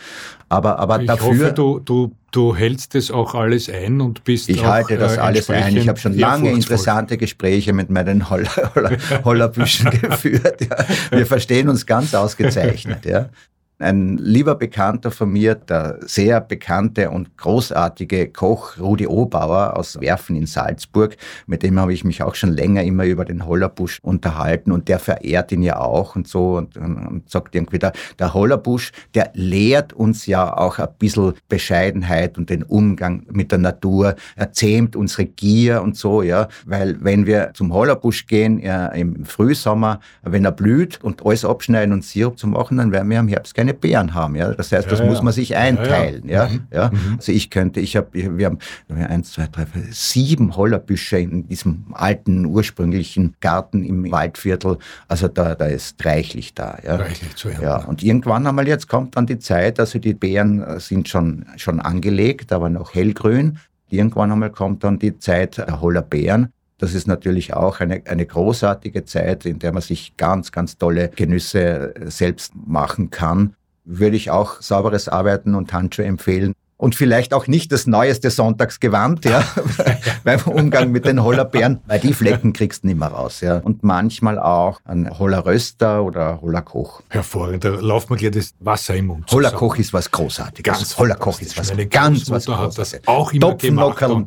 Aber, 0.48 0.78
aber 0.78 1.00
ich 1.00 1.08
dafür. 1.08 1.26
Hoffe, 1.26 1.52
du, 1.52 1.80
du 1.80 2.12
du 2.36 2.54
hältst 2.54 2.94
das 2.94 3.10
auch 3.10 3.34
alles 3.34 3.70
ein 3.70 4.00
und 4.00 4.24
bist 4.24 4.48
Ich 4.50 4.60
auch, 4.60 4.66
halte 4.66 4.98
das 4.98 5.16
äh, 5.16 5.20
alles 5.20 5.48
ein. 5.48 5.76
Ich 5.76 5.88
habe 5.88 5.98
schon 5.98 6.12
lange 6.12 6.50
interessante 6.50 7.16
Gespräche 7.16 7.72
mit 7.72 7.88
meinen 7.88 8.28
Holler, 8.28 8.50
Holler, 8.74 8.96
Hollerbüschen 9.24 9.90
geführt. 10.02 10.60
Ja. 10.60 10.76
Wir 11.10 11.26
verstehen 11.26 11.68
uns 11.68 11.86
ganz 11.86 12.14
ausgezeichnet. 12.14 13.06
Ja. 13.06 13.30
Ein 13.78 14.16
lieber 14.16 14.54
Bekannter 14.54 15.10
von 15.10 15.30
mir, 15.30 15.54
der 15.54 15.98
sehr 16.00 16.40
bekannte 16.40 17.10
und 17.10 17.36
großartige 17.36 18.28
Koch 18.28 18.78
Rudi 18.80 19.06
Obauer 19.06 19.76
aus 19.76 20.00
Werfen 20.00 20.34
in 20.34 20.46
Salzburg, 20.46 21.14
mit 21.46 21.62
dem 21.62 21.78
habe 21.78 21.92
ich 21.92 22.02
mich 22.02 22.22
auch 22.22 22.34
schon 22.34 22.54
länger 22.54 22.84
immer 22.84 23.04
über 23.04 23.26
den 23.26 23.44
Hollerbusch 23.44 23.98
unterhalten 24.00 24.72
und 24.72 24.88
der 24.88 24.98
verehrt 24.98 25.52
ihn 25.52 25.60
ja 25.60 25.78
auch 25.78 26.16
und 26.16 26.26
so 26.26 26.56
und, 26.56 26.78
und, 26.78 27.06
und 27.06 27.30
sagt 27.30 27.54
irgendwie, 27.54 27.78
der, 27.78 27.92
der 28.18 28.32
Hollerbusch, 28.32 28.92
der 29.14 29.30
lehrt 29.34 29.92
uns 29.92 30.24
ja 30.24 30.56
auch 30.56 30.78
ein 30.78 30.88
bisschen 30.98 31.34
Bescheidenheit 31.50 32.38
und 32.38 32.48
den 32.48 32.62
Umgang 32.62 33.26
mit 33.30 33.52
der 33.52 33.58
Natur, 33.58 34.16
er 34.36 34.52
zähmt 34.52 34.96
unsere 34.96 35.26
Gier 35.26 35.82
und 35.82 35.98
so, 35.98 36.22
ja, 36.22 36.48
weil 36.64 36.96
wenn 37.04 37.26
wir 37.26 37.50
zum 37.52 37.74
Hollerbusch 37.74 38.26
gehen 38.26 38.58
ja, 38.58 38.86
im 38.86 39.26
Frühsommer, 39.26 40.00
wenn 40.22 40.46
er 40.46 40.52
blüht 40.52 41.04
und 41.04 41.26
alles 41.26 41.44
abschneiden 41.44 41.92
und 41.92 42.04
Sirup 42.04 42.38
zu 42.38 42.46
machen, 42.46 42.78
dann 42.78 42.90
werden 42.90 43.10
wir 43.10 43.18
im 43.18 43.28
Herbst 43.28 43.54
kein 43.54 43.65
keine 43.66 43.74
Beeren 43.74 44.14
haben. 44.14 44.36
Ja? 44.36 44.52
Das 44.52 44.72
heißt, 44.72 44.90
das 44.90 45.02
muss 45.02 45.22
man 45.22 45.32
sich 45.32 45.56
einteilen. 45.56 46.28
Ja, 46.28 46.48
mhm. 46.48 46.66
ja. 46.72 46.90
Mhm. 46.90 47.14
Also 47.16 47.32
ich 47.32 47.50
könnte, 47.50 47.80
ich 47.80 47.96
habe, 47.96 48.08
wir 48.12 48.46
haben 48.46 48.58
eins, 48.88 49.32
zwei, 49.32 49.46
drei, 49.50 49.66
vier, 49.66 49.82
sieben 49.90 50.56
Hollerbüsche 50.56 51.18
in 51.18 51.48
diesem 51.48 51.86
alten 51.92 52.46
ursprünglichen 52.46 53.34
Garten 53.40 53.84
im 53.84 54.10
Waldviertel. 54.10 54.78
Also 55.08 55.28
da, 55.28 55.54
da 55.54 55.66
ist 55.66 56.04
reichlich 56.04 56.54
da. 56.54 56.78
Ja? 56.84 56.96
Reichlich 56.96 57.34
zu 57.34 57.48
ernten. 57.48 57.64
Ja. 57.64 57.84
Und 57.84 58.02
irgendwann 58.02 58.46
einmal 58.46 58.68
jetzt 58.68 58.88
kommt 58.88 59.16
dann 59.16 59.26
die 59.26 59.38
Zeit, 59.38 59.80
also 59.80 59.98
die 59.98 60.14
Beeren 60.14 60.62
äh, 60.62 60.80
sind 60.80 61.08
schon 61.08 61.46
schon 61.56 61.80
angelegt, 61.80 62.52
aber 62.52 62.68
noch 62.68 62.94
hellgrün. 62.94 63.58
Irgendwann 63.88 64.32
einmal 64.32 64.50
kommt 64.50 64.82
dann 64.84 64.98
die 64.98 65.18
Zeit 65.18 65.58
der 65.58 65.80
Hollerbeeren. 65.80 66.52
Das 66.78 66.94
ist 66.94 67.06
natürlich 67.06 67.54
auch 67.54 67.80
eine, 67.80 68.02
eine 68.06 68.26
großartige 68.26 69.04
Zeit, 69.04 69.46
in 69.46 69.58
der 69.58 69.72
man 69.72 69.82
sich 69.82 70.16
ganz, 70.16 70.52
ganz 70.52 70.76
tolle 70.76 71.08
Genüsse 71.08 71.94
selbst 72.06 72.52
machen 72.54 73.10
kann. 73.10 73.54
Würde 73.84 74.16
ich 74.16 74.30
auch 74.30 74.60
sauberes 74.60 75.08
Arbeiten 75.08 75.54
und 75.54 75.72
Handschuhe 75.72 76.04
empfehlen 76.04 76.54
und 76.78 76.94
vielleicht 76.94 77.32
auch 77.32 77.46
nicht 77.46 77.72
das 77.72 77.86
neueste 77.86 78.30
Sonntagsgewand, 78.30 79.24
ja, 79.24 79.42
beim 80.24 80.40
Umgang 80.42 80.92
mit 80.92 81.06
den 81.06 81.22
Hollerbeeren, 81.22 81.80
weil 81.86 82.00
die 82.00 82.12
Flecken 82.12 82.52
kriegst 82.52 82.82
du 82.82 82.88
nicht 82.88 82.98
mehr 82.98 83.08
raus, 83.08 83.40
ja. 83.40 83.58
Und 83.58 83.82
manchmal 83.82 84.38
auch 84.38 84.80
ein 84.84 85.18
Hollerröster 85.18 86.02
oder 86.02 86.40
Hollerkoch. 86.42 87.02
Hervorragend, 87.08 87.64
da 87.64 87.70
läuft 87.70 88.10
mir 88.10 88.16
gleich 88.16 88.32
das 88.32 88.54
Wasser 88.60 88.94
im 88.94 89.06
Mund. 89.06 89.30
Hollerkoch 89.30 89.76
ist 89.76 89.92
was 89.92 90.10
Großartiges. 90.10 90.72
Ganz 90.74 90.98
Hollerkoch 90.98 91.40
ist 91.40 91.56
was 91.56 91.70
Meine 91.70 91.86
ganz 91.86 92.30
was 92.30 92.44
Großartiges. 92.44 93.06
Auch 93.06 93.32
immer 93.32 93.40
Topfennockerl, 93.40 94.26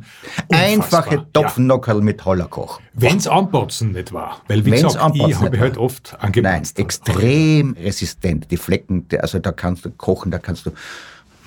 einfache 0.52 1.26
Topfennockerl 1.32 2.02
mit 2.02 2.26
Hollerkoch. 2.26 2.82
Wenn's 2.94 3.28
anpotzen 3.28 3.92
nicht 3.92 4.12
war, 4.12 4.42
weil 4.48 4.66
wie 4.66 4.72
Wenn's 4.72 4.94
gesagt, 4.94 5.16
ich 5.16 5.36
habe 5.36 5.60
halt 5.60 5.78
oft 5.78 6.18
angepasst. 6.20 6.76
Nein, 6.76 6.86
extrem 6.86 7.74
resistent. 7.74 8.50
Die 8.50 8.58
Flecken, 8.58 9.06
also 9.20 9.40
da 9.40 9.52
kannst 9.52 9.86
du 9.86 9.92
kochen, 9.92 10.32
da 10.32 10.40
kannst 10.40 10.66
du 10.66 10.72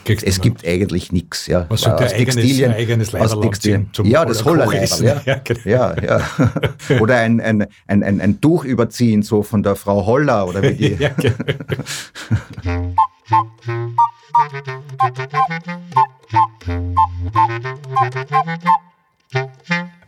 Kriegst 0.05 0.27
es 0.27 0.41
gibt 0.41 0.67
eigentlich 0.67 1.13
nichts. 1.13 1.47
Ja. 1.47 1.67
Was 1.69 1.83
sollte 1.83 2.05
aus 2.05 2.13
eigenes, 2.13 2.35
Textilien, 2.35 2.73
eigenes 2.73 3.15
aus 3.15 3.41
Textilien. 3.41 3.91
Zum, 3.93 4.07
ja, 4.07 4.25
das 4.25 4.45
Hollerleiberl. 4.45 5.05
Ja. 5.05 5.23
Ja, 5.33 5.41
genau. 5.45 5.61
ja, 5.65 5.95
ja. 6.03 6.21
Oder 7.01 7.19
ein, 7.19 7.41
ein, 7.41 7.67
ein, 7.87 8.03
ein, 8.03 8.21
ein 8.21 8.41
Tuch 8.41 8.65
überziehen, 8.65 9.23
so 9.23 9.43
von 9.43 9.63
der 9.63 9.77
Frau 9.77 10.05
Holler 10.05 10.47
oder 10.47 10.63
wie 10.63 10.75
die. 10.75 10.95
ja, 10.99 11.11
genau. 11.11 11.35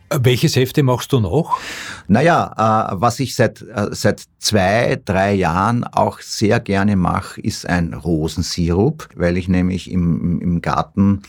Welches 0.09 0.55
Hefte 0.55 0.83
machst 0.83 1.11
du 1.13 1.19
noch? 1.19 1.59
Naja, 2.07 2.91
äh, 2.91 2.95
was 2.99 3.19
ich 3.19 3.35
seit, 3.35 3.61
äh, 3.61 3.87
seit 3.91 4.23
zwei, 4.37 5.01
drei 5.03 5.33
Jahren 5.33 5.83
auch 5.83 6.19
sehr 6.19 6.59
gerne 6.59 6.95
mache, 6.95 7.41
ist 7.41 7.67
ein 7.67 7.93
Rosensirup, 7.93 9.09
weil 9.15 9.35
ich 9.37 9.47
nämlich 9.47 9.89
im, 9.89 10.39
im 10.41 10.61
Garten 10.61 11.23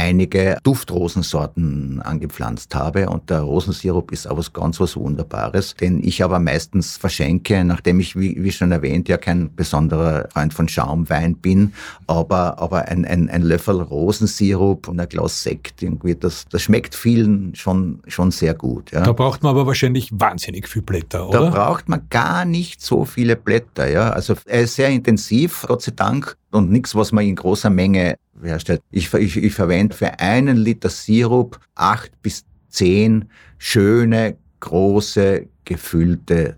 einige 0.00 0.56
Duftrosensorten 0.62 2.00
angepflanzt 2.02 2.74
habe 2.74 3.08
und 3.08 3.28
der 3.28 3.40
Rosensirup 3.40 4.12
ist 4.12 4.26
aber 4.26 4.42
ganz 4.52 4.80
was 4.80 4.96
Wunderbares, 4.96 5.74
den 5.74 6.02
ich 6.02 6.24
aber 6.24 6.38
meistens 6.38 6.96
verschenke, 6.96 7.64
nachdem 7.64 8.00
ich, 8.00 8.16
wie, 8.16 8.42
wie 8.42 8.50
schon 8.50 8.72
erwähnt, 8.72 9.08
ja 9.08 9.18
kein 9.18 9.54
besonderer 9.54 10.28
Freund 10.32 10.54
von 10.54 10.68
Schaumwein 10.68 11.36
bin, 11.36 11.74
aber, 12.06 12.58
aber 12.58 12.88
ein, 12.88 13.04
ein, 13.04 13.28
ein 13.28 13.42
Löffel 13.42 13.80
Rosensirup 13.80 14.88
und 14.88 14.98
ein 14.98 15.08
Glas 15.08 15.42
Sekt 15.42 15.82
irgendwie, 15.82 16.14
das, 16.14 16.46
das 16.48 16.62
schmeckt 16.62 16.94
vielen 16.94 17.54
schon, 17.54 18.00
schon 18.06 18.30
sehr 18.30 18.54
gut. 18.54 18.90
Ja. 18.92 19.02
Da 19.02 19.12
braucht 19.12 19.42
man 19.42 19.50
aber 19.50 19.66
wahrscheinlich 19.66 20.10
wahnsinnig 20.12 20.66
viel 20.66 20.82
Blätter, 20.82 21.28
oder? 21.28 21.40
Da 21.40 21.50
braucht 21.50 21.88
man 21.88 22.06
gar 22.08 22.44
nicht 22.44 22.80
so 22.80 23.04
viele 23.04 23.36
Blätter, 23.36 23.90
ja. 23.90 24.10
Also 24.10 24.34
er 24.46 24.62
ist 24.62 24.76
sehr 24.76 24.88
intensiv, 24.88 25.64
Gott 25.68 25.82
sei 25.82 25.92
Dank, 25.94 26.36
und 26.50 26.70
nichts, 26.70 26.94
was 26.94 27.12
man 27.12 27.24
in 27.24 27.36
großer 27.36 27.70
Menge 27.70 28.16
herstellt. 28.42 28.82
Ich, 28.90 29.12
ich, 29.14 29.36
ich 29.36 29.54
verwende 29.54 29.96
für 29.96 30.18
einen 30.18 30.56
Liter 30.56 30.88
Sirup 30.88 31.58
acht 31.74 32.10
bis 32.22 32.44
zehn 32.68 33.26
schöne, 33.58 34.36
große, 34.60 35.46
gefüllte 35.64 36.56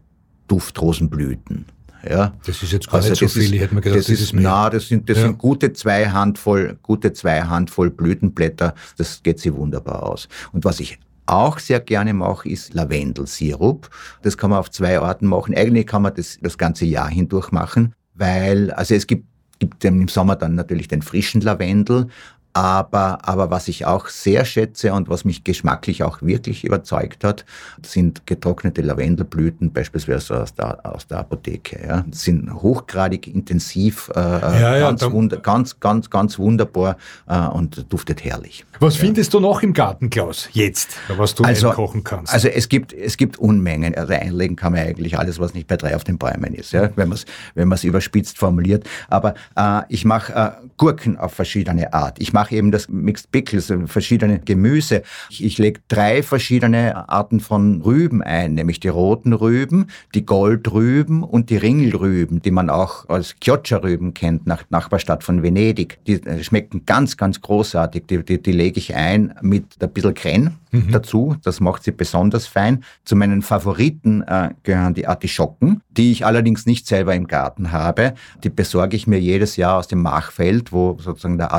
Duftrosenblüten. 0.49 1.67
Ja. 2.09 2.35
Das 2.45 2.63
ist 2.63 2.73
jetzt 2.73 2.87
gar 2.87 2.97
also 2.97 3.11
nicht 3.11 3.21
so 3.21 3.29
viel, 3.29 3.43
ist, 3.43 3.53
ich 3.53 3.61
hätte 3.61 3.75
mir 3.75 3.81
gedacht, 3.81 4.01
das, 4.01 4.07
das 4.07 4.21
ist, 4.21 4.33
mehr. 4.33 4.43
Na, 4.43 4.71
das 4.71 4.89
sind, 4.89 5.09
das 5.09 5.19
ja. 5.19 5.25
sind 5.25 5.39
gute 5.39 5.73
zwei 5.73 6.09
Handvoll, 6.09 6.77
gute 6.83 7.13
zwei 7.13 7.43
Handvoll 7.43 7.91
Blütenblätter, 7.91 8.75
das 8.97 9.23
geht 9.23 9.39
sich 9.39 9.53
wunderbar 9.55 10.03
aus. 10.03 10.29
Und 10.53 10.65
was 10.65 10.81
ich 10.81 10.99
auch 11.27 11.61
sehr 11.61 11.79
gerne 11.79 12.13
mache, 12.13 12.49
ist 12.49 12.75
Lavendelsirup. 12.75 13.89
Das 14.23 14.37
kann 14.37 14.51
man 14.51 14.59
auf 14.59 14.71
zwei 14.71 14.99
Arten 14.99 15.27
machen. 15.27 15.55
Eigentlich 15.55 15.87
kann 15.87 16.03
man 16.03 16.15
das 16.15 16.39
das 16.43 16.59
ganze 16.59 16.85
Jahr 16.85 17.09
hindurch 17.09 17.53
machen, 17.53 17.95
weil, 18.15 18.73
also 18.73 18.95
es 18.95 19.07
gibt 19.07 19.27
gibt 19.63 19.85
im 19.85 20.09
Sommer 20.09 20.35
dann 20.35 20.57
natürlich 20.57 20.89
den 20.89 21.03
frischen 21.03 21.41
Lavendel, 21.41 22.09
aber, 22.55 23.27
aber 23.27 23.51
was 23.51 23.69
ich 23.69 23.87
auch 23.87 24.09
sehr 24.09 24.45
schätze 24.45 24.93
und 24.93 25.09
was 25.09 25.25
mich 25.25 25.45
geschmacklich 25.45 26.03
auch 26.03 26.23
wirklich 26.23 26.65
überzeugt 26.65 27.25
hat, 27.25 27.45
sind 27.85 28.27
getrocknete 28.27 28.83
Lavendelblüten, 28.83 29.73
beispielsweise 29.73 30.43
aus 30.43 30.55
der, 30.55 30.85
aus 30.85 31.07
der 31.07 31.19
Apotheke. 31.19 31.81
Ja. 31.87 32.05
Sind 32.11 32.53
hochgradig 32.53 33.27
intensiv, 33.27 34.11
äh, 34.15 34.21
ja, 34.21 34.77
ja, 34.77 34.91
ganz, 34.91 35.03
wunder, 35.03 35.39
ganz, 35.39 35.81
ganz, 35.81 36.11
ganz 36.11 36.39
wunderbar 36.39 36.97
äh, 37.27 37.39
und 37.39 37.87
duftet 37.91 38.23
herrlich. 38.25 38.65
Was 38.81 38.97
findest 38.97 39.33
du 39.33 39.41
noch 39.41 39.63
im 39.63 39.73
Garten, 39.73 40.11
Klaus, 40.11 40.49
jetzt, 40.53 40.97
was 41.17 41.35
du 41.35 41.45
also, 41.45 41.71
kochen 41.71 42.05
kannst? 42.05 42.33
Also 42.33 42.49
es 42.49 42.69
gibt, 42.69 42.93
es 42.93 43.17
gibt 43.17 43.39
Unmengen. 43.39 43.95
Also 43.95 44.13
einlegen 44.13 44.57
kann 44.57 44.73
man 44.73 44.83
eigentlich 44.83 45.19
alles, 45.19 45.39
was 45.39 45.55
nicht 45.55 45.69
bei 45.69 45.77
drei 45.77 45.97
auf 45.97 46.05
den 46.05 46.19
Bäumen 46.19 46.55
ist, 46.55 46.73
ja, 46.73 46.91
wenn 46.97 47.09
man 47.09 47.17
es 47.17 47.27
wenn 47.55 47.73
überspitzt 47.89 48.39
formuliert. 48.39 48.85
Aber 49.09 49.35
äh, 49.57 49.83
ich 49.89 50.05
mache 50.05 50.33
äh, 50.35 50.67
Gurken 50.77 51.17
auf 51.17 51.33
verschiedene 51.33 51.93
Art. 51.93 52.21
Ich 52.21 52.33
mache 52.43 52.57
eben 52.57 52.73
das 52.73 52.89
Mixed 52.89 53.31
Pickles, 53.31 53.73
verschiedene 53.87 54.41
Gemüse. 54.41 55.03
Ich, 55.31 55.45
ich 55.45 55.59
lege 55.59 55.81
drei 55.87 56.25
verschiedene 56.25 57.09
Arten 57.09 57.39
von 57.39 57.83
Rüben 57.83 58.21
ein, 58.21 58.55
nämlich 58.55 58.81
die 58.81 58.89
roten 58.89 59.33
Rüben, 59.33 59.87
die 60.13 60.27
Goldrüben 60.27 61.23
und 61.23 61.51
die 61.51 61.57
Ringelrüben, 61.57 62.43
die 62.43 62.51
man 62.51 62.69
auch 62.69 63.09
als 63.09 63.37
Chioggia-Rüben 63.41 64.13
kennt, 64.13 64.49
nach 64.49 64.65
Nachbarstadt 64.71 65.23
von 65.23 65.45
Venedig. 65.45 66.01
Die 66.09 66.15
äh, 66.15 66.43
schmecken 66.43 66.85
ganz, 66.85 67.17
ganz 67.17 67.41
großartig. 67.41 68.07
Die, 68.11 68.25
die, 68.25 68.43
die 68.43 68.53
lege 68.53 68.79
ich 68.79 68.97
ein 68.97 69.35
mit 69.41 69.77
ein 69.81 69.93
bisschen 69.93 70.15
Kren 70.15 70.59
mhm. 70.73 70.91
dazu. 70.91 71.37
Das 71.45 71.61
macht 71.61 71.85
sie 71.85 71.93
besonders 71.93 72.49
fein. 72.49 72.83
Zu 73.05 73.15
meinen 73.15 73.43
Favoriten 73.43 74.23
äh, 74.23 74.51
gehören 74.65 74.95
die 74.95 75.07
Artischocken, 75.07 75.81
die 75.91 76.11
ich 76.11 76.27
allerdings 76.27 76.67
nicht 76.67 76.89
selber 76.89 77.15
im 77.15 77.29
Garten 77.29 77.71
habe. 77.71 78.15
Die 78.43 78.51
besorge 78.51 78.97
ich 78.97 79.07
mir 79.07 79.21
jedes 79.21 79.57
Jahr 79.57 79.79
aus 79.79 79.87
dem 79.87 80.03
Machfeld, 80.03 80.73
wo 80.73 80.99
sozusagen 80.99 81.39
der 81.39 81.53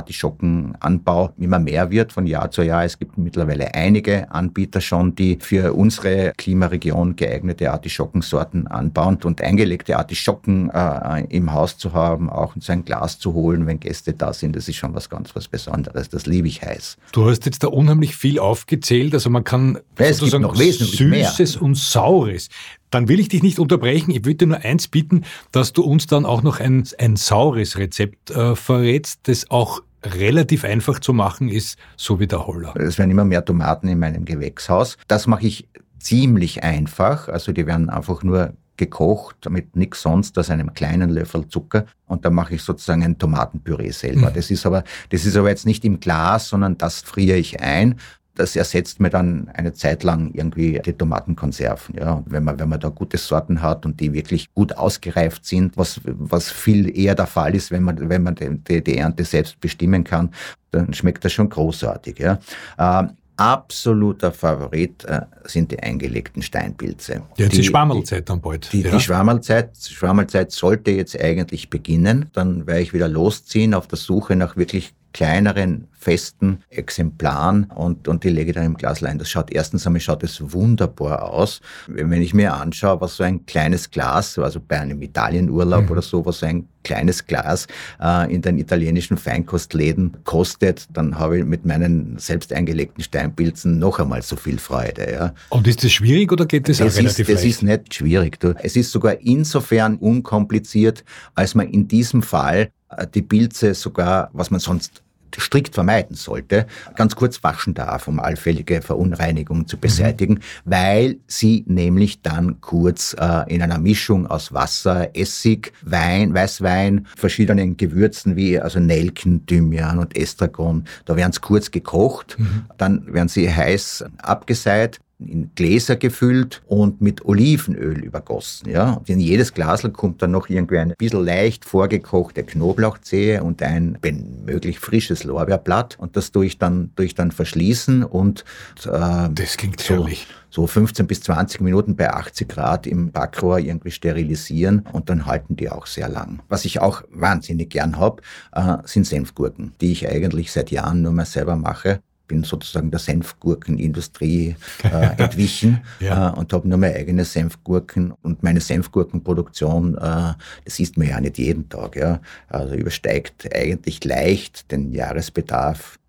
Artischockenanbau 0.74 1.34
immer 1.38 1.60
mehr 1.60 1.92
wird 1.92 2.12
von 2.12 2.28
Jahr 2.28 2.52
zu 2.52 2.62
Jahr. 2.64 2.84
Es 2.84 2.98
gibt 2.98 3.18
mittlerweile 3.18 3.74
einige 3.74 4.32
Anbieter 4.32 4.82
schon, 4.82 5.16
die 5.16 5.38
für 5.40 5.74
unsere 5.74 6.34
Klimaregion 6.38 7.16
geeignete 7.16 7.72
Artischockensorten 7.72 8.68
anbauen 8.68 9.18
und 9.24 9.42
eingelegte 9.42 9.98
Artischocken 9.98 10.70
äh, 10.70 11.26
im 11.30 11.54
Haus 11.54 11.78
zu 11.78 11.94
haben, 11.94 12.30
auch 12.30 12.56
so 12.60 12.72
ein 12.72 12.86
Glas 12.86 13.20
zu 13.20 13.34
holen, 13.34 13.66
wenn 13.68 13.80
Gäste 13.80 14.14
da 14.14 14.34
sind. 14.34 14.56
Das 14.56 14.68
ist 14.68 14.76
schon 14.76 14.94
was 14.94 15.10
ganz 15.10 15.36
was 15.36 15.48
Besonderes. 15.48 16.10
Das 16.10 16.26
liebe 16.26 16.48
ich 16.48 16.62
heiß. 16.62 16.98
Du 17.12 17.30
hast 17.30 17.46
jetzt 17.46 17.64
da 17.64 17.68
unheimlich 17.68 18.16
viel 18.16 18.40
aufgezählt. 18.40 19.14
Also 19.14 19.30
man 19.30 19.44
kann 19.44 19.80
es 19.96 20.18
sozusagen 20.18 20.44
noch 20.44 20.56
Süßes 20.56 21.56
mehr. 21.56 21.62
und 21.62 21.78
Saures. 21.78 22.50
Dann 22.90 23.08
will 23.08 23.20
ich 23.20 23.28
dich 23.28 23.42
nicht 23.42 23.58
unterbrechen. 23.58 24.12
Ich 24.12 24.24
würde 24.24 24.36
dir 24.36 24.48
nur 24.48 24.60
eins 24.60 24.88
bieten, 24.88 25.24
dass 25.52 25.74
du 25.74 25.82
uns 25.82 26.06
dann 26.06 26.26
auch 26.26 26.44
noch 26.44 26.60
ein, 26.60 26.88
ein 27.00 27.16
saures 27.16 27.78
Rezept 27.78 28.30
äh, 28.30 28.56
verrätst, 28.56 29.22
das 29.24 29.50
auch 29.50 29.82
relativ 30.04 30.64
einfach 30.64 31.00
zu 31.00 31.14
machen 31.14 31.50
ist, 31.50 31.78
so 31.96 32.20
wie 32.20 32.28
der 32.28 32.46
Holler. 32.46 32.76
Es 32.76 32.98
werden 32.98 33.12
immer 33.12 33.26
mehr 33.26 33.46
Tomaten 33.46 33.88
in 33.88 34.00
meinem 34.00 34.26
Gewächshaus. 34.26 34.98
Das 35.08 35.28
mache 35.28 35.48
ich 35.48 35.68
ziemlich 36.00 36.64
einfach. 36.64 37.30
Also 37.30 37.52
die 37.52 37.66
werden 37.66 37.90
einfach 37.90 38.24
nur 38.24 38.54
gekocht 38.76 39.50
mit 39.50 39.76
nichts 39.76 40.02
sonst 40.02 40.38
als 40.38 40.50
einem 40.50 40.74
kleinen 40.74 41.10
Löffel 41.10 41.48
Zucker 41.48 41.86
und 42.08 42.26
da 42.26 42.32
mache 42.32 42.56
ich 42.56 42.64
sozusagen 42.64 43.04
ein 43.04 43.20
Tomatenpüree 43.20 43.92
selber. 43.92 44.32
Mhm. 44.32 44.34
Das 44.34 44.50
ist 44.50 44.66
aber 44.66 44.84
das 45.10 45.26
ist 45.26 45.38
aber 45.38 45.50
jetzt 45.50 45.66
nicht 45.68 45.86
im 45.86 46.00
Glas, 46.00 46.50
sondern 46.50 46.78
das 46.78 47.02
friere 47.02 47.38
ich 47.38 47.62
ein 47.62 48.00
das 48.36 48.56
ersetzt 48.56 49.00
mir 49.00 49.10
dann 49.10 49.50
eine 49.54 49.74
Zeit 49.74 50.04
lang 50.04 50.32
irgendwie 50.34 50.80
die 50.84 50.94
Tomatenkonserven. 50.94 51.96
Ja. 51.96 52.14
Und 52.14 52.32
wenn 52.32 52.44
man, 52.44 52.60
wenn 52.60 52.70
man 52.70 52.80
da 52.80 52.90
gute 52.90 53.18
Sorten 53.18 53.62
hat 53.62 53.86
und 53.86 54.00
die 54.00 54.14
wirklich 54.14 54.52
gut 54.54 54.76
ausgereift 54.76 55.46
sind, 55.46 55.78
was, 55.78 56.02
was 56.04 56.52
viel 56.52 56.96
eher 56.98 57.16
der 57.16 57.28
Fall 57.28 57.56
ist, 57.56 57.72
wenn 57.72 57.84
man, 57.84 58.10
wenn 58.10 58.24
man 58.24 58.36
die, 58.36 58.84
die 58.84 58.98
Ernte 58.98 59.24
selbst 59.24 59.60
bestimmen 59.60 60.04
kann, 60.04 60.32
dann 60.72 60.94
schmeckt 60.94 61.24
das 61.24 61.34
schon 61.34 61.50
großartig. 61.50 62.18
Ja. 62.20 62.40
Ähm, 62.80 63.12
absoluter 63.38 64.32
Favorit 64.32 65.06
äh, 65.06 65.22
sind 65.46 65.72
die 65.72 65.80
eingelegten 65.80 66.42
Steinpilze. 66.42 67.22
Jetzt 67.36 67.54
die, 67.54 67.58
die 67.58 67.64
Schwammerlzeit 67.64 68.30
dann 68.30 68.42
bald. 68.42 68.72
Die, 68.74 68.82
ja. 68.82 68.92
die 68.92 69.00
Schwammerlzeit, 69.00 69.78
Schwammerlzeit 69.78 70.52
sollte 70.52 70.92
jetzt 70.92 71.20
eigentlich 71.20 71.70
beginnen. 71.70 72.30
Dann 72.34 72.68
werde 72.68 72.82
ich 72.82 72.94
wieder 72.94 73.08
losziehen 73.08 73.74
auf 73.74 73.88
der 73.88 73.98
Suche 73.98 74.36
nach 74.36 74.56
wirklich 74.56 74.94
kleineren, 75.14 75.88
festen 75.94 76.64
Exemplaren 76.70 77.66
und, 77.76 78.08
und 78.08 78.24
die 78.24 78.30
lege 78.30 78.50
ich 78.50 78.56
dann 78.56 78.66
im 78.66 78.78
Glas 78.78 79.02
ein. 79.04 79.20
Das 79.20 79.30
schaut 79.30 79.52
erstens 79.52 79.86
einmal 79.88 80.02
schaut 80.02 80.24
es 80.24 80.42
wunderbar 80.52 81.32
aus. 81.32 81.62
Wenn 81.88 82.22
ich 82.22 82.34
mir 82.34 82.54
anschaue, 82.54 83.00
was 83.00 83.16
so 83.16 83.24
ein 83.24 83.46
kleines 83.46 83.90
Glas, 83.90 84.38
also 84.38 84.60
bei 84.60 84.80
einem 84.80 85.02
Italienurlaub 85.02 85.86
mhm. 85.86 85.92
oder 85.92 86.02
so, 86.02 86.26
was 86.26 86.40
so 86.40 86.46
ein 86.46 86.68
kleines 86.84 87.26
Glas 87.26 87.68
äh, 88.02 88.34
in 88.34 88.42
den 88.42 88.58
italienischen 88.58 89.18
Feinkostläden 89.18 90.18
kostet, 90.26 90.88
dann 90.92 91.18
habe 91.18 91.40
ich 91.40 91.46
mit 91.46 91.66
meinen 91.66 92.18
selbst 92.18 92.52
eingelegten 92.52 93.02
Steinpilzen 93.02 93.80
noch 93.80 94.00
einmal 94.00 94.22
so 94.22 94.36
viel 94.36 94.58
Freude. 94.58 95.10
Ja. 95.10 95.34
Und 95.50 95.68
ist 95.68 95.84
das 95.84 95.94
schwierig 95.94 96.32
oder 96.32 96.46
geht 96.46 96.68
das, 96.68 96.80
das 96.80 96.94
auch 96.94 96.98
relativ 96.98 97.30
ist, 97.30 97.36
Das 97.36 97.46
ist 97.46 97.64
nicht 97.64 97.94
schwierig. 97.94 98.40
Du. 98.40 98.54
Es 98.62 98.76
ist 98.76 98.92
sogar 98.92 99.22
insofern 99.22 99.96
unkompliziert, 99.96 101.06
als 101.36 101.56
man 101.56 101.70
in 101.70 101.88
diesem 101.88 102.22
Fall 102.22 102.70
die 103.14 103.22
Pilze 103.22 103.74
sogar, 103.74 104.30
was 104.34 104.52
man 104.52 104.60
sonst 104.60 105.04
strikt 105.40 105.74
vermeiden 105.74 106.16
sollte, 106.16 106.68
ganz 106.96 107.16
kurz 107.16 107.44
waschen 107.44 107.74
darf, 107.74 108.08
um 108.08 108.20
allfällige 108.20 108.82
Verunreinigungen 108.82 109.68
zu 109.68 109.78
beseitigen, 109.78 110.36
mhm. 110.36 110.40
weil 110.66 111.18
sie 111.28 111.64
nämlich 111.68 112.22
dann 112.22 112.62
kurz 112.62 113.16
äh, 113.20 113.54
in 113.54 113.62
einer 113.62 113.80
Mischung 113.80 114.28
aus 114.28 114.54
Wasser, 114.54 115.16
Essig, 115.16 115.74
Wein, 115.82 116.34
Weißwein, 116.34 117.08
verschiedenen 117.16 117.78
Gewürzen 117.78 118.36
wie 118.36 118.60
also 118.60 118.80
Nelken, 118.80 119.46
Thymian 119.46 120.00
und 120.00 120.16
Estragon, 120.18 120.86
da 121.06 121.16
werden 121.16 121.32
sie 121.32 121.42
kurz 121.42 121.72
gekocht, 121.72 122.38
mhm. 122.38 122.66
dann 122.78 123.14
werden 123.14 123.30
sie 123.30 123.52
heiß 123.52 124.06
abgeseit 124.22 125.00
in 125.20 125.52
Gläser 125.56 125.96
gefüllt 125.96 126.62
und 126.68 127.02
mit 127.02 127.26
Olivenöl 127.26 128.04
übergossen. 128.04 128.70
Ja? 128.70 128.94
Und 128.94 129.10
in 129.10 129.20
jedes 129.20 129.54
Glasel 129.54 129.92
kommt 129.92 130.22
dann 130.22 130.32
noch 130.32 130.50
irgendwie 130.50 130.80
ein 130.80 130.94
bisschen 130.98 131.24
leicht 131.24 131.66
vorgekochte 131.66 132.44
Knoblauchzehe 132.44 133.44
und 133.44 133.62
ein, 133.62 133.98
wenn 134.02 134.44
möglich, 134.46 134.80
frisches 134.80 135.24
Lorbeerblatt. 135.24 135.98
Und 136.00 136.18
das 136.18 136.32
tue 136.32 136.46
ich 136.46 136.58
dann, 136.58 136.92
tue 136.96 137.06
ich 137.06 137.16
dann 137.16 137.32
verschließen 137.32 138.04
und 138.04 138.44
äh, 138.86 139.30
das 139.32 139.58
klingt 139.58 139.80
so, 139.80 139.96
herrlich. 139.96 140.28
so 140.50 140.68
15 140.68 141.08
bis 141.08 141.22
20 141.22 141.62
Minuten 141.62 141.96
bei 141.96 142.10
80 142.10 142.48
Grad 142.48 142.88
im 142.88 143.12
Backrohr 143.12 143.60
irgendwie 143.60 143.92
sterilisieren 143.92 144.86
und 144.92 145.10
dann 145.10 145.26
halten 145.26 145.56
die 145.56 145.70
auch 145.70 145.86
sehr 145.86 146.10
lang. 146.10 146.42
Was 146.50 146.66
ich 146.66 146.80
auch 146.82 147.04
wahnsinnig 147.12 147.70
gern 147.70 147.98
habe, 147.98 148.22
äh, 148.54 148.78
sind 148.86 149.06
Senfgurken, 149.06 149.74
die 149.80 149.92
ich 149.92 150.08
eigentlich 150.08 150.52
seit 150.52 150.72
Jahren 150.72 151.02
nur 151.02 151.14
mehr 151.14 151.26
selber 151.26 151.56
mache 151.56 152.02
bin 152.34 152.44
sozusagen 152.44 152.90
der 152.90 153.00
Senfgurkenindustrie 153.00 154.56
äh, 154.84 154.88
entwichen 155.22 155.82
ja. 156.00 156.30
äh, 156.30 156.40
und 156.40 156.52
habe 156.52 156.68
nur 156.68 156.80
meine 156.80 156.96
eigene 156.96 157.26
Senfgurken 157.26 158.12
und 158.24 158.42
meine 158.42 158.60
Senfgurkenproduktion, 158.60 159.96
äh, 159.96 160.34
das 160.66 160.80
isst 160.80 160.98
man 160.98 161.08
ja 161.08 161.22
nicht 161.22 161.38
jeden 161.38 161.70
Tag, 161.70 161.96
ja. 161.96 162.22
Also 162.50 162.74
übersteigt 162.74 163.54
eigentlich 163.54 164.04
leicht 164.04 164.72
den 164.72 164.94
Jahresbedarf 164.94 166.00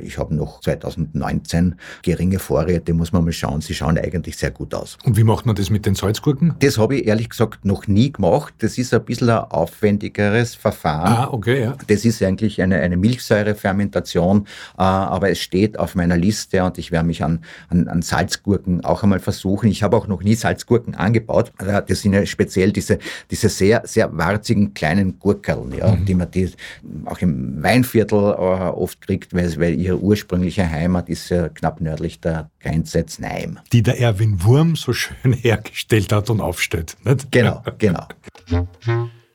ich 0.00 0.18
habe 0.18 0.34
noch 0.34 0.60
2019 0.60 1.74
geringe 2.02 2.38
Vorräte, 2.38 2.94
muss 2.94 3.12
man 3.12 3.24
mal 3.24 3.32
schauen. 3.32 3.60
Sie 3.60 3.74
schauen 3.74 3.98
eigentlich 3.98 4.36
sehr 4.36 4.50
gut 4.50 4.72
aus. 4.74 4.96
Und 5.04 5.16
wie 5.16 5.24
macht 5.24 5.46
man 5.46 5.56
das 5.56 5.70
mit 5.70 5.84
den 5.84 5.94
Salzgurken? 5.94 6.54
Das 6.60 6.78
habe 6.78 6.96
ich 6.96 7.06
ehrlich 7.06 7.30
gesagt 7.30 7.64
noch 7.64 7.86
nie 7.88 8.12
gemacht. 8.12 8.54
Das 8.58 8.78
ist 8.78 8.94
ein 8.94 9.04
bisschen 9.04 9.30
ein 9.30 9.38
aufwendigeres 9.38 10.54
Verfahren. 10.54 11.12
Ah, 11.12 11.28
okay, 11.32 11.62
ja. 11.62 11.76
Das 11.88 12.04
ist 12.04 12.22
eigentlich 12.22 12.62
eine, 12.62 12.76
eine 12.76 12.96
Milchsäurefermentation, 12.96 14.46
äh, 14.78 14.82
aber 14.82 15.30
es 15.30 15.40
steht 15.40 15.78
auf 15.78 15.94
meiner 15.94 16.16
Liste 16.16 16.62
und 16.62 16.78
ich 16.78 16.92
werde 16.92 17.06
mich 17.06 17.24
an, 17.24 17.40
an, 17.68 17.88
an 17.88 18.02
Salzgurken 18.02 18.84
auch 18.84 19.02
einmal 19.02 19.20
versuchen. 19.20 19.68
Ich 19.68 19.82
habe 19.82 19.96
auch 19.96 20.06
noch 20.06 20.22
nie 20.22 20.34
Salzgurken 20.34 20.94
angebaut. 20.94 21.52
Also, 21.58 21.80
das 21.80 22.02
sind 22.02 22.12
ja 22.12 22.24
speziell 22.26 22.72
diese, 22.72 22.98
diese 23.30 23.48
sehr, 23.48 23.82
sehr 23.84 24.16
warzigen 24.16 24.72
kleinen 24.74 25.18
Gurkeln, 25.18 25.72
ja, 25.76 25.92
mhm. 25.92 26.04
die 26.04 26.14
man 26.14 26.30
die 26.30 26.50
auch 27.06 27.18
im 27.18 27.62
Weinviertel 27.62 28.18
äh, 28.18 28.38
oft 28.38 29.00
kriegt, 29.00 29.34
weil 29.34 29.47
weil 29.56 29.78
ihre 29.78 29.98
ursprüngliche 29.98 30.68
Heimat 30.68 31.08
ist 31.08 31.28
ja 31.30 31.48
knapp 31.48 31.80
nördlich 31.80 32.20
der 32.20 32.50
Grenze 32.60 33.06
Znaim. 33.06 33.58
Die 33.72 33.82
der 33.82 34.00
Erwin 34.00 34.42
Wurm 34.42 34.76
so 34.76 34.92
schön 34.92 35.32
hergestellt 35.32 36.12
hat 36.12 36.28
und 36.28 36.40
aufstellt. 36.40 36.96
Nicht? 37.04 37.30
Genau, 37.30 37.62
genau. 37.78 38.06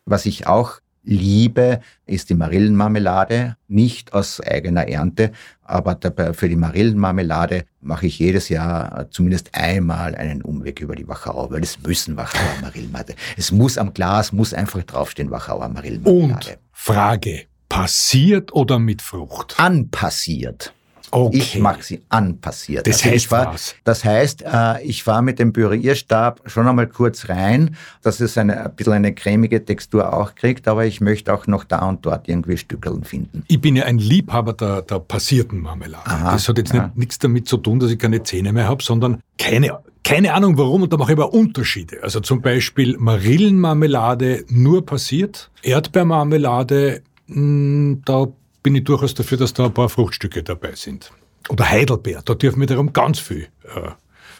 Was 0.06 0.26
ich 0.26 0.46
auch 0.48 0.82
liebe, 1.04 1.82
ist 2.06 2.30
die 2.30 2.36
Marillenmarmelade. 2.36 3.58
Nicht 3.68 4.14
aus 4.14 4.40
eigener 4.42 4.88
Ernte, 4.88 5.32
aber 5.62 5.98
für 6.34 6.50
die 6.50 6.56
Marillenmarmelade 6.56 7.66
mache 7.82 8.08
ich 8.08 8.20
jedes 8.20 8.50
Jahr 8.50 9.10
zumindest 9.10 9.50
einmal 9.54 10.16
einen 10.16 10.42
Umweg 10.42 10.82
über 10.82 10.96
die 10.96 11.08
Wachau, 11.08 11.52
weil 11.52 11.64
es 11.64 11.82
müssen 11.82 12.18
Wachauer 12.18 12.62
Marillenmarmelade. 12.62 13.16
Es 13.38 13.52
muss 13.52 13.78
am 13.78 13.94
Glas, 13.94 14.32
muss 14.32 14.54
einfach 14.54 14.84
draufstehen 14.84 15.32
Wachauer 15.32 15.68
Marillenmarmelade. 15.70 16.52
Und 16.52 16.58
Frage, 16.72 17.46
Passiert 17.74 18.54
oder 18.54 18.78
mit 18.78 19.02
Frucht? 19.02 19.56
Anpassiert. 19.58 20.74
Okay. 21.10 21.38
Ich 21.38 21.58
mag 21.58 21.84
sie 21.84 22.02
anpassiert. 22.10 22.86
Das 22.86 23.02
also 23.02 23.10
heißt 23.10 23.32
war, 23.32 23.54
was? 23.54 23.76
Das 23.84 24.06
heißt, 24.06 24.44
äh, 24.44 24.84
ich 24.84 25.08
war 25.08 25.24
mit 25.24 25.40
dem 25.40 25.54
Pürierstab 25.54 26.42
schon 26.46 26.68
einmal 26.68 26.86
kurz 26.86 27.30
rein, 27.30 27.76
dass 28.04 28.20
es 28.20 28.38
eine, 28.38 28.66
ein 28.66 28.76
bisschen 28.76 28.94
eine 28.94 29.16
cremige 29.16 29.66
Textur 29.66 30.14
auch 30.14 30.36
kriegt, 30.36 30.68
aber 30.68 30.86
ich 30.86 31.02
möchte 31.02 31.34
auch 31.34 31.48
noch 31.48 31.64
da 31.64 31.80
und 31.90 32.06
dort 32.06 32.30
irgendwie 32.30 32.58
Stückeln 32.58 33.04
finden. 33.06 33.44
Ich 33.48 33.60
bin 33.60 33.76
ja 33.76 33.86
ein 33.86 33.98
Liebhaber 33.98 34.54
der, 34.54 34.84
der 34.84 35.00
passierten 35.00 35.60
Marmelade. 35.60 36.06
Aha, 36.06 36.34
das 36.34 36.48
hat 36.48 36.60
jetzt 36.60 36.76
nicht, 36.76 36.96
nichts 36.96 37.18
damit 37.18 37.48
zu 37.48 37.58
tun, 37.58 37.80
dass 37.80 37.90
ich 37.90 37.98
keine 37.98 38.22
Zähne 38.22 38.54
mehr 38.54 38.68
habe, 38.68 38.84
sondern 38.84 39.20
keine 39.40 39.80
keine 40.04 40.34
Ahnung 40.34 40.58
warum, 40.58 40.82
und 40.82 40.92
da 40.92 40.98
mache 40.98 41.14
ich 41.14 41.18
aber 41.18 41.34
Unterschiede. 41.34 42.04
Also 42.04 42.20
zum 42.20 42.42
Beispiel 42.42 42.98
Marillenmarmelade 43.00 44.44
nur 44.50 44.86
passiert, 44.86 45.50
Erdbeermarmelade 45.62 47.02
da 47.28 48.28
bin 48.62 48.76
ich 48.76 48.84
durchaus 48.84 49.14
dafür, 49.14 49.38
dass 49.38 49.54
da 49.54 49.66
ein 49.66 49.74
paar 49.74 49.90
Fruchtstücke 49.90 50.44
dabei 50.44 50.76
sind. 50.76 51.12
Oder 51.50 51.70
Heidelbeer, 51.70 52.22
da 52.24 52.36
dürfen 52.36 52.60
wir 52.62 52.68
darum 52.68 52.94
ganz 52.94 53.20
viel 53.20 53.48
äh, 53.64 53.92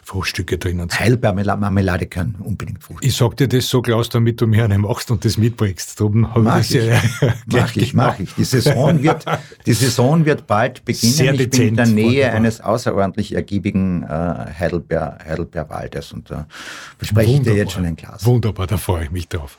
Fruchtstücke 0.04 0.58
drinnen 0.58 0.88
sein. 0.88 1.00
Heidelbeermarmelade 1.00 2.06
können 2.06 2.36
unbedingt 2.38 2.82
Fruchtstücke. 2.82 3.08
Ich 3.08 3.16
sag 3.16 3.36
dir 3.36 3.48
das 3.48 3.68
so, 3.68 3.82
Klaus, 3.82 4.08
damit 4.08 4.40
du 4.40 4.46
mir 4.46 4.64
eine 4.64 4.78
machst 4.78 5.10
und 5.10 5.24
das 5.24 5.38
mitbringst. 5.38 5.98
Darum 5.98 6.28
mach 6.36 6.60
ich, 6.60 6.70
ja 6.70 7.00
mach 7.46 7.74
ich, 7.74 7.94
mach 7.94 8.18
ich. 8.18 8.34
Die 8.34 8.44
Saison 8.44 9.02
wird, 9.02 9.24
die 9.66 9.72
Saison 9.72 10.24
wird 10.24 10.46
bald 10.46 10.84
beginnen. 10.84 11.12
Sehr 11.12 11.34
ich 11.34 11.50
bin 11.50 11.68
in 11.68 11.76
der 11.76 11.86
Nähe 11.86 12.04
wunderbar. 12.04 12.34
eines 12.34 12.60
außerordentlich 12.60 13.34
ergiebigen 13.34 14.02
äh, 14.02 14.06
Heidelbeer, 14.06 15.18
Heidelbeerwaldes 15.26 16.12
und 16.12 16.30
da 16.30 16.46
verspreche 16.98 17.32
ich 17.32 17.42
dir 17.42 17.54
jetzt 17.54 17.72
schon 17.72 17.84
ein 17.86 17.96
Glas. 17.96 18.24
Wunderbar, 18.24 18.66
da 18.66 18.76
freue 18.76 19.04
ich 19.04 19.10
mich 19.10 19.28
drauf. 19.28 19.58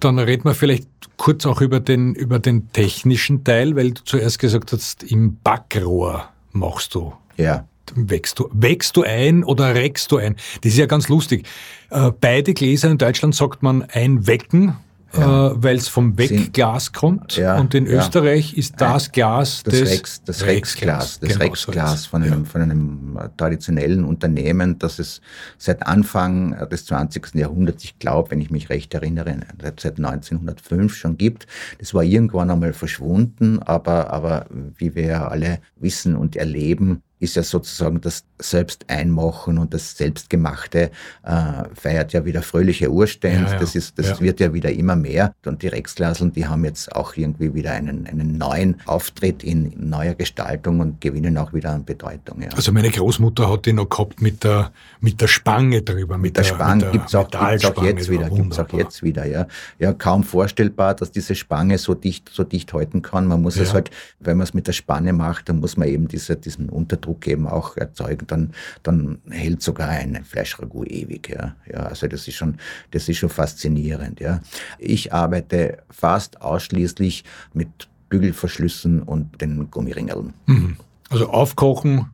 Dann 0.00 0.18
reden 0.18 0.44
wir 0.44 0.54
vielleicht 0.54 0.88
kurz 1.16 1.46
auch 1.46 1.60
über 1.60 1.80
den, 1.80 2.14
über 2.14 2.38
den 2.38 2.72
technischen 2.72 3.44
Teil, 3.44 3.76
weil 3.76 3.92
du 3.92 4.04
zuerst 4.04 4.38
gesagt 4.38 4.72
hast, 4.72 5.02
im 5.04 5.38
Backrohr 5.42 6.28
machst 6.52 6.94
du. 6.94 7.12
Ja. 7.36 7.66
Wächst 7.94 8.38
du, 8.38 8.48
wächst 8.52 8.96
du 8.96 9.02
ein 9.02 9.44
oder 9.44 9.74
reckst 9.74 10.10
du 10.10 10.16
ein? 10.16 10.36
Das 10.62 10.72
ist 10.72 10.78
ja 10.78 10.86
ganz 10.86 11.08
lustig. 11.08 11.46
Äh, 11.90 12.12
beide 12.18 12.54
Gläser 12.54 12.90
in 12.90 12.98
Deutschland 12.98 13.34
sagt 13.34 13.62
man 13.62 13.82
einwecken 13.82 14.76
ja. 15.16 15.48
äh, 15.48 15.62
weil 15.62 15.76
es 15.76 15.88
vom 15.88 16.16
Wegglas 16.18 16.92
kommt. 16.92 17.36
Ja, 17.36 17.58
und 17.58 17.74
in. 17.74 17.86
Österreich 17.86 18.56
ist 18.56 18.80
das 18.80 19.12
Glas 19.12 19.62
das 19.62 19.74
des 19.74 19.90
Rex, 19.90 20.22
das 20.24 20.44
Rexglas, 20.44 21.20
das 21.20 21.30
genau 21.30 21.44
Rexglas 21.44 22.06
von, 22.06 22.22
einem, 22.22 22.46
von 22.46 22.62
einem 22.62 23.18
traditionellen 23.36 24.04
Unternehmen, 24.04 24.78
das 24.78 24.98
es 24.98 25.20
seit 25.58 25.86
Anfang 25.86 26.68
des 26.68 26.86
20. 26.86 27.34
Jahrhunderts, 27.34 27.84
ich 27.84 27.98
glaube, 27.98 28.30
wenn 28.30 28.40
ich 28.40 28.50
mich 28.50 28.70
recht 28.70 28.94
erinnere, 28.94 29.36
seit 29.78 29.98
1905 29.98 30.94
schon 30.94 31.16
gibt. 31.16 31.46
Das 31.78 31.94
war 31.94 32.02
irgendwann 32.02 32.50
einmal 32.50 32.72
verschwunden, 32.72 33.60
aber, 33.60 34.10
aber 34.10 34.46
wie 34.50 34.94
wir 34.94 35.04
ja 35.04 35.28
alle 35.28 35.60
wissen 35.76 36.16
und 36.16 36.36
erleben, 36.36 37.02
ist 37.20 37.36
ja 37.36 37.42
sozusagen 37.42 38.00
das 38.00 38.24
Selbsteinmachen 38.38 39.58
und 39.58 39.72
das 39.72 39.96
Selbstgemachte 39.96 40.90
äh, 41.22 41.64
feiert 41.74 42.12
ja 42.12 42.24
wieder 42.24 42.42
fröhliche 42.42 42.90
Urstände. 42.90 43.46
Ja, 43.46 43.52
ja. 43.54 43.58
Das, 43.60 43.74
ist, 43.74 43.98
das 43.98 44.10
ja. 44.10 44.20
wird 44.20 44.40
ja 44.40 44.52
wieder 44.52 44.70
immer 44.70 44.96
mehr. 44.96 45.34
Und 45.46 45.62
die 45.62 45.68
Rexglaseln, 45.68 46.32
die 46.32 46.46
haben 46.46 46.64
jetzt 46.64 46.94
auch 46.94 47.16
irgendwie 47.16 47.54
wieder 47.54 47.72
einen, 47.72 48.06
einen 48.06 48.36
neuen 48.36 48.80
Auftritt 48.86 49.42
in 49.42 49.72
neuer 49.76 50.14
Gestaltung 50.14 50.80
und 50.80 51.00
gewinnen 51.00 51.38
auch 51.38 51.52
wieder 51.52 51.70
an 51.70 51.84
Bedeutung. 51.84 52.44
Also 52.54 52.72
meine 52.72 52.90
Großmutter 52.90 53.50
hat 53.50 53.66
die 53.66 53.72
noch 53.72 53.88
gehabt 53.88 54.20
mit 54.20 54.44
der, 54.44 54.72
mit 55.00 55.20
der 55.20 55.28
Spange 55.28 55.82
drüber. 55.82 56.16
Mit, 56.16 56.22
mit 56.24 56.36
der 56.36 56.44
Spange 56.44 56.90
gibt 56.90 57.08
es 57.08 57.14
auch, 57.14 57.30
gibt's 57.30 57.64
auch 57.64 57.82
jetzt 57.82 58.10
wieder. 58.10 58.28
Gibt's 58.28 58.58
auch 58.58 58.72
jetzt 58.72 59.02
wieder 59.02 59.24
ja. 59.24 59.46
ja, 59.78 59.92
kaum 59.92 60.24
vorstellbar, 60.24 60.94
dass 60.94 61.10
diese 61.10 61.34
Spange 61.34 61.78
so 61.78 61.94
dicht, 61.94 62.28
so 62.28 62.44
dicht 62.44 62.72
halten 62.72 63.02
kann. 63.02 63.26
Man 63.26 63.40
muss 63.40 63.56
es 63.56 63.72
halt, 63.72 63.90
wenn 64.20 64.36
man 64.36 64.44
es 64.44 64.52
mit 64.52 64.66
der 64.66 64.72
Spanne 64.72 65.12
macht, 65.12 65.48
dann 65.48 65.60
muss 65.60 65.76
man 65.76 65.88
eben 65.88 66.08
diese, 66.08 66.36
diesen 66.36 66.68
Unterdruck 66.68 67.13
eben 67.26 67.46
auch 67.46 67.76
erzeugen. 67.76 68.26
Dann 68.26 68.52
dann 68.82 69.18
hält 69.30 69.62
sogar 69.62 69.88
ein 69.88 70.24
Fleischragout 70.24 70.84
ewig. 70.84 71.28
Ja. 71.28 71.56
ja, 71.70 71.80
also 71.86 72.06
das 72.06 72.28
ist 72.28 72.34
schon, 72.34 72.58
das 72.90 73.08
ist 73.08 73.18
schon 73.18 73.30
faszinierend. 73.30 74.20
Ja. 74.20 74.40
Ich 74.78 75.12
arbeite 75.12 75.78
fast 75.90 76.40
ausschließlich 76.42 77.24
mit 77.52 77.88
Bügelverschlüssen 78.08 79.02
und 79.02 79.40
den 79.40 79.70
Gummiringeln. 79.70 80.34
Mhm. 80.46 80.76
Also 81.10 81.28
aufkochen, 81.28 82.10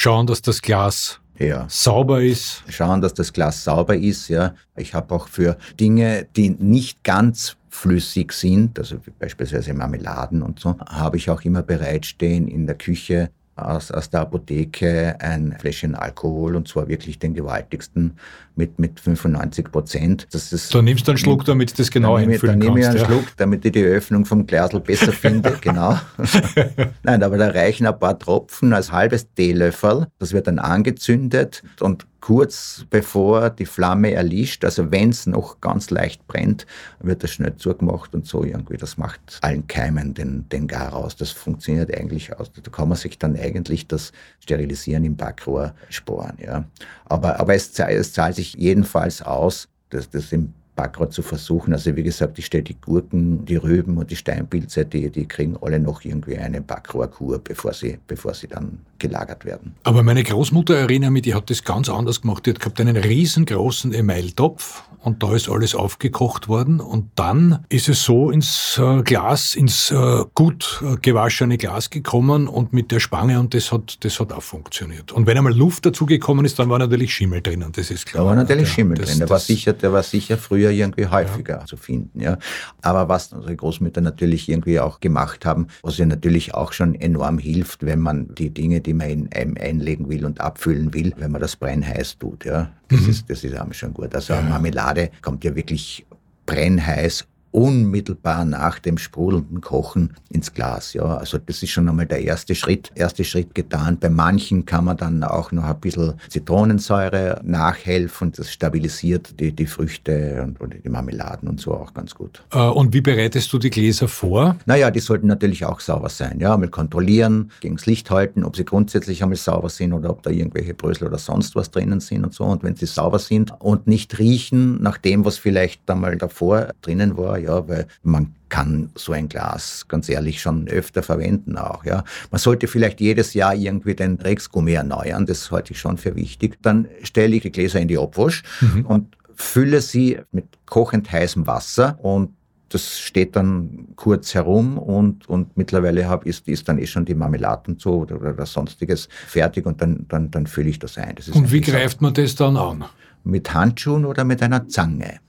Schauen, 0.00 0.28
dass 0.28 0.40
das 0.42 0.62
Glas 0.62 1.18
ja. 1.40 1.66
sauber 1.68 2.22
ist. 2.22 2.62
Schauen, 2.68 3.00
dass 3.00 3.14
das 3.14 3.32
Glas 3.32 3.64
sauber 3.64 3.96
ist. 3.96 4.28
Ja, 4.28 4.54
ich 4.76 4.94
habe 4.94 5.12
auch 5.12 5.26
für 5.26 5.58
Dinge, 5.80 6.28
die 6.36 6.50
nicht 6.50 7.02
ganz 7.02 7.56
flüssig 7.68 8.32
sind, 8.32 8.78
also 8.78 8.98
beispielsweise 9.18 9.74
Marmeladen 9.74 10.42
und 10.42 10.60
so, 10.60 10.78
habe 10.88 11.16
ich 11.16 11.30
auch 11.30 11.42
immer 11.42 11.62
bereitstehen 11.62 12.46
in 12.46 12.66
der 12.66 12.76
Küche 12.76 13.30
aus, 13.58 13.90
aus 13.90 14.10
der 14.10 14.20
Apotheke 14.20 15.16
ein 15.20 15.56
Fläschchen 15.58 15.94
Alkohol 15.94 16.56
und 16.56 16.68
zwar 16.68 16.88
wirklich 16.88 17.18
den 17.18 17.34
gewaltigsten 17.34 18.18
mit, 18.56 18.78
mit 18.78 19.00
95 19.00 19.70
Prozent. 19.70 20.28
Das 20.32 20.52
ist, 20.52 20.74
da 20.74 20.82
nimmst 20.82 21.06
du 21.06 21.12
einen 21.12 21.18
Schluck, 21.18 21.44
damit 21.44 21.78
das 21.78 21.90
genau 21.90 22.18
dann 22.18 22.30
einfüllen 22.30 22.58
Dann 22.60 22.68
nehme 22.68 22.80
ich 22.80 22.86
einen 22.86 22.98
ja. 22.98 23.06
Schluck, 23.06 23.24
damit 23.36 23.64
ich 23.64 23.72
die 23.72 23.84
Öffnung 23.84 24.24
vom 24.24 24.46
Glasl 24.46 24.80
besser 24.80 25.12
finde, 25.12 25.56
genau. 25.60 25.98
Nein, 27.02 27.22
aber 27.22 27.38
da 27.38 27.48
reichen 27.48 27.86
ein 27.86 27.98
paar 27.98 28.18
Tropfen 28.18 28.72
als 28.72 28.92
halbes 28.92 29.32
Teelöffel. 29.34 30.08
Das 30.18 30.32
wird 30.32 30.46
dann 30.46 30.58
angezündet 30.58 31.62
und 31.80 32.06
kurz 32.20 32.84
bevor 32.90 33.50
die 33.50 33.66
Flamme 33.66 34.12
erlischt, 34.12 34.64
also 34.64 34.90
wenn 34.90 35.10
es 35.10 35.26
noch 35.26 35.60
ganz 35.60 35.90
leicht 35.90 36.26
brennt, 36.26 36.66
wird 37.00 37.22
das 37.22 37.30
schnell 37.30 37.56
zugemacht 37.56 38.14
und 38.14 38.26
so 38.26 38.44
irgendwie. 38.44 38.76
Das 38.76 38.98
macht 38.98 39.38
allen 39.40 39.66
Keimen 39.66 40.14
den, 40.14 40.48
den 40.48 40.66
Gar 40.66 40.90
raus. 40.90 41.16
Das 41.16 41.30
funktioniert 41.30 41.96
eigentlich 41.96 42.36
aus. 42.38 42.50
Da 42.52 42.70
kann 42.70 42.88
man 42.88 42.98
sich 42.98 43.18
dann 43.18 43.36
eigentlich 43.36 43.86
das 43.86 44.12
Sterilisieren 44.40 45.04
im 45.04 45.16
Backrohr 45.16 45.74
sparen. 45.88 46.36
Ja. 46.42 46.64
Aber, 47.04 47.38
aber 47.38 47.54
es, 47.54 47.78
es 47.78 48.12
zahlt 48.12 48.36
sich 48.36 48.54
jedenfalls 48.54 49.22
aus, 49.22 49.68
das, 49.90 50.10
das 50.10 50.32
im 50.32 50.52
Backrohr 50.78 51.10
zu 51.10 51.22
versuchen. 51.22 51.72
Also 51.72 51.96
wie 51.96 52.04
gesagt, 52.04 52.38
ich 52.38 52.46
stelle 52.46 52.62
die 52.62 52.80
Gurken, 52.80 53.44
die 53.44 53.56
Rüben 53.56 53.98
und 53.98 54.10
die 54.10 54.16
Steinpilze, 54.16 54.84
die, 54.84 55.10
die 55.10 55.26
kriegen 55.26 55.56
alle 55.60 55.80
noch 55.80 56.04
irgendwie 56.04 56.38
eine 56.38 56.60
Backrohrkur, 56.60 57.40
bevor 57.40 57.72
sie, 57.72 57.98
bevor 58.06 58.32
sie 58.32 58.46
dann 58.46 58.78
gelagert 58.98 59.44
werden. 59.44 59.74
Aber 59.84 60.02
meine 60.02 60.22
Großmutter, 60.22 60.76
erinnere 60.76 61.10
mich, 61.10 61.22
die 61.22 61.34
hat 61.34 61.50
das 61.50 61.64
ganz 61.64 61.88
anders 61.88 62.22
gemacht. 62.22 62.46
Die 62.46 62.50
hat 62.50 62.60
gehabt 62.60 62.80
einen 62.80 62.96
riesengroßen 62.96 63.92
Emailtopf 63.92 64.82
und 65.00 65.22
da 65.22 65.34
ist 65.34 65.48
alles 65.48 65.74
aufgekocht 65.74 66.48
worden 66.48 66.80
und 66.80 67.10
dann 67.14 67.64
ist 67.68 67.88
es 67.88 68.02
so 68.02 68.30
ins 68.30 68.78
äh, 68.82 69.02
Glas, 69.02 69.54
ins 69.54 69.90
äh, 69.90 70.24
gut 70.34 70.82
äh, 70.84 70.96
gewaschene 71.00 71.56
Glas 71.56 71.90
gekommen 71.90 72.48
und 72.48 72.72
mit 72.72 72.90
der 72.90 73.00
Spange 73.00 73.38
und 73.38 73.54
das 73.54 73.70
hat, 73.70 74.04
das 74.04 74.18
hat 74.18 74.32
auch 74.32 74.42
funktioniert. 74.42 75.12
Und 75.12 75.26
wenn 75.26 75.38
einmal 75.38 75.56
Luft 75.56 75.86
dazugekommen 75.86 76.44
ist, 76.44 76.58
dann 76.58 76.68
war 76.68 76.78
natürlich 76.78 77.14
Schimmel 77.14 77.40
drinnen, 77.42 77.72
das 77.72 77.90
ist 77.90 78.06
klar. 78.06 78.24
Da 78.24 78.30
war 78.30 78.36
natürlich 78.36 78.68
Schimmel 78.68 78.98
das, 78.98 79.10
drin, 79.10 79.20
der 79.20 79.30
war, 79.30 79.38
sicher, 79.38 79.72
der 79.72 79.92
war 79.92 80.02
sicher 80.02 80.36
früher 80.36 80.70
irgendwie 80.70 81.06
häufiger 81.06 81.60
ja. 81.60 81.64
zu 81.64 81.76
finden. 81.76 82.20
Ja. 82.20 82.38
Aber 82.82 83.08
was 83.08 83.32
unsere 83.32 83.54
Großmütter 83.54 84.00
natürlich 84.00 84.48
irgendwie 84.48 84.80
auch 84.80 85.00
gemacht 85.00 85.46
haben, 85.46 85.68
was 85.82 85.96
ja 85.98 86.06
natürlich 86.06 86.54
auch 86.54 86.72
schon 86.72 86.94
enorm 86.94 87.38
hilft, 87.38 87.86
wenn 87.86 88.00
man 88.00 88.34
die 88.34 88.50
Dinge, 88.50 88.80
die 88.88 88.94
man 88.94 89.08
in 89.10 89.32
einem 89.32 89.56
einlegen 89.60 90.08
will 90.08 90.24
und 90.24 90.40
abfüllen 90.40 90.94
will, 90.94 91.12
wenn 91.18 91.30
man 91.30 91.40
das 91.40 91.56
brennheiß 91.56 92.18
tut. 92.18 92.44
Ja. 92.44 92.72
Das, 92.88 93.00
mhm. 93.00 93.10
ist, 93.10 93.30
das 93.30 93.44
ist 93.44 93.58
auch 93.58 93.72
schon 93.72 93.94
gut. 93.94 94.14
Also. 94.14 94.34
Marmelade 94.34 95.10
kommt 95.22 95.44
ja 95.44 95.54
wirklich 95.54 96.06
brennheiß 96.46 97.26
unmittelbar 97.50 98.44
nach 98.44 98.78
dem 98.78 98.98
sprudelnden 98.98 99.60
Kochen 99.60 100.14
ins 100.30 100.52
Glas. 100.52 100.92
Ja, 100.92 101.16
also 101.16 101.38
das 101.38 101.62
ist 101.62 101.70
schon 101.70 101.88
einmal 101.88 102.06
der 102.06 102.22
erste 102.22 102.54
Schritt, 102.54 102.90
erste 102.94 103.24
Schritt 103.24 103.54
getan. 103.54 103.98
Bei 103.98 104.10
manchen 104.10 104.66
kann 104.66 104.84
man 104.84 104.96
dann 104.96 105.22
auch 105.24 105.52
noch 105.52 105.64
ein 105.64 105.80
bisschen 105.80 106.14
Zitronensäure 106.28 107.40
nachhelfen. 107.44 108.32
Das 108.32 108.52
stabilisiert 108.52 109.38
die, 109.40 109.52
die 109.52 109.66
Früchte 109.66 110.42
und, 110.42 110.60
und 110.60 110.74
die 110.84 110.88
Marmeladen 110.88 111.48
und 111.48 111.60
so 111.60 111.74
auch 111.74 111.94
ganz 111.94 112.14
gut. 112.14 112.42
Äh, 112.52 112.58
und 112.58 112.92
wie 112.92 113.00
bereitest 113.00 113.52
du 113.52 113.58
die 113.58 113.70
Gläser 113.70 114.08
vor? 114.08 114.56
Naja, 114.66 114.90
die 114.90 115.00
sollten 115.00 115.26
natürlich 115.26 115.64
auch 115.64 115.80
sauber 115.80 116.08
sein. 116.08 116.38
Ja, 116.40 116.56
mal 116.56 116.68
kontrollieren, 116.68 117.50
gegen 117.60 117.76
das 117.76 117.86
Licht 117.86 118.10
halten, 118.10 118.44
ob 118.44 118.56
sie 118.56 118.64
grundsätzlich 118.64 119.22
einmal 119.22 119.36
sauber 119.36 119.68
sind 119.68 119.92
oder 119.92 120.10
ob 120.10 120.22
da 120.22 120.30
irgendwelche 120.30 120.74
Brösel 120.74 121.08
oder 121.08 121.18
sonst 121.18 121.56
was 121.56 121.70
drinnen 121.70 122.00
sind 122.00 122.24
und 122.24 122.34
so. 122.34 122.44
Und 122.44 122.62
wenn 122.62 122.76
sie 122.76 122.86
sauber 122.86 123.18
sind 123.18 123.52
und 123.58 123.86
nicht 123.86 124.18
riechen 124.18 124.82
nach 124.82 124.98
dem, 124.98 125.24
was 125.24 125.38
vielleicht 125.38 125.88
einmal 125.90 126.16
davor 126.16 126.68
drinnen 126.82 127.16
war, 127.16 127.37
ja, 127.38 127.68
weil 127.68 127.86
man 128.02 128.34
kann 128.48 128.90
so 128.94 129.12
ein 129.12 129.28
Glas 129.28 129.86
ganz 129.88 130.08
ehrlich 130.08 130.40
schon 130.40 130.68
öfter 130.68 131.02
verwenden 131.02 131.56
auch, 131.56 131.84
ja. 131.84 132.04
Man 132.30 132.38
sollte 132.38 132.66
vielleicht 132.66 133.00
jedes 133.00 133.34
Jahr 133.34 133.54
irgendwie 133.54 133.94
den 133.94 134.16
Rexgummi 134.16 134.72
erneuern, 134.72 135.26
das 135.26 135.50
halte 135.50 135.72
ich 135.72 135.78
schon 135.78 135.98
für 135.98 136.16
wichtig. 136.16 136.58
Dann 136.62 136.88
stelle 137.02 137.36
ich 137.36 137.42
die 137.42 137.52
Gläser 137.52 137.80
in 137.80 137.88
die 137.88 137.98
Obwasch 137.98 138.42
mhm. 138.60 138.86
und 138.86 139.16
fülle 139.34 139.80
sie 139.80 140.18
mit 140.32 140.46
kochend 140.66 141.10
heißem 141.12 141.46
Wasser 141.46 141.98
und 142.02 142.30
das 142.68 142.98
steht 142.98 143.34
dann 143.36 143.88
kurz 143.96 144.34
herum 144.34 144.78
und, 144.78 145.28
und 145.28 145.56
mittlerweile 145.56 146.08
hab, 146.08 146.26
ist, 146.26 146.48
ist 146.48 146.68
dann 146.68 146.78
eh 146.78 146.86
schon 146.86 147.04
die 147.04 147.14
Marmeladen 147.14 147.78
so 147.78 148.00
oder, 148.00 148.20
oder 148.20 148.46
sonstiges 148.46 149.08
fertig 149.26 149.64
und 149.64 149.80
dann, 149.80 150.06
dann, 150.08 150.30
dann 150.30 150.46
fülle 150.46 150.68
ich 150.68 150.78
das 150.78 150.98
ein. 150.98 151.14
Das 151.14 151.28
und 151.28 151.50
wie 151.50 151.60
greift 151.60 152.02
man 152.02 152.12
das 152.12 152.34
dann 152.34 152.56
an? 152.56 152.84
Mit 153.24 153.52
Handschuhen 153.54 154.04
oder 154.04 154.24
mit 154.24 154.42
einer 154.42 154.68
Zange? 154.68 155.20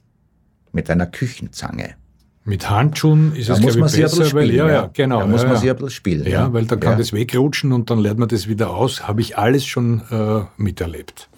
Mit 0.71 0.89
einer 0.89 1.05
Küchenzange. 1.05 1.95
Mit 2.45 2.69
Handschuhen 2.69 3.35
ist 3.35 3.49
da 3.49 3.53
es, 3.53 3.59
glaube 3.59 3.85
ich, 3.87 3.95
besser, 3.95 4.25
spielen, 4.25 4.47
weil, 4.47 4.55
ja, 4.55 4.69
ja, 4.69 4.89
genau. 4.91 5.19
Da 5.19 5.27
muss 5.27 5.43
ja, 5.43 5.49
man 5.49 5.57
sich 5.57 5.69
ein 5.69 5.75
bisschen 5.75 5.89
spielen. 5.91 6.23
Ja, 6.23 6.31
ja. 6.31 6.53
weil 6.53 6.65
da 6.65 6.77
kann 6.77 6.97
das 6.97 7.13
wegrutschen 7.13 7.73
und 7.73 7.89
dann 7.89 7.99
lernt 7.99 8.19
man 8.19 8.27
das 8.27 8.47
wieder 8.47 8.71
aus. 8.71 9.07
Habe 9.07 9.21
ich 9.21 9.37
alles 9.37 9.65
schon 9.65 10.01
äh, 10.09 10.41
miterlebt. 10.57 11.29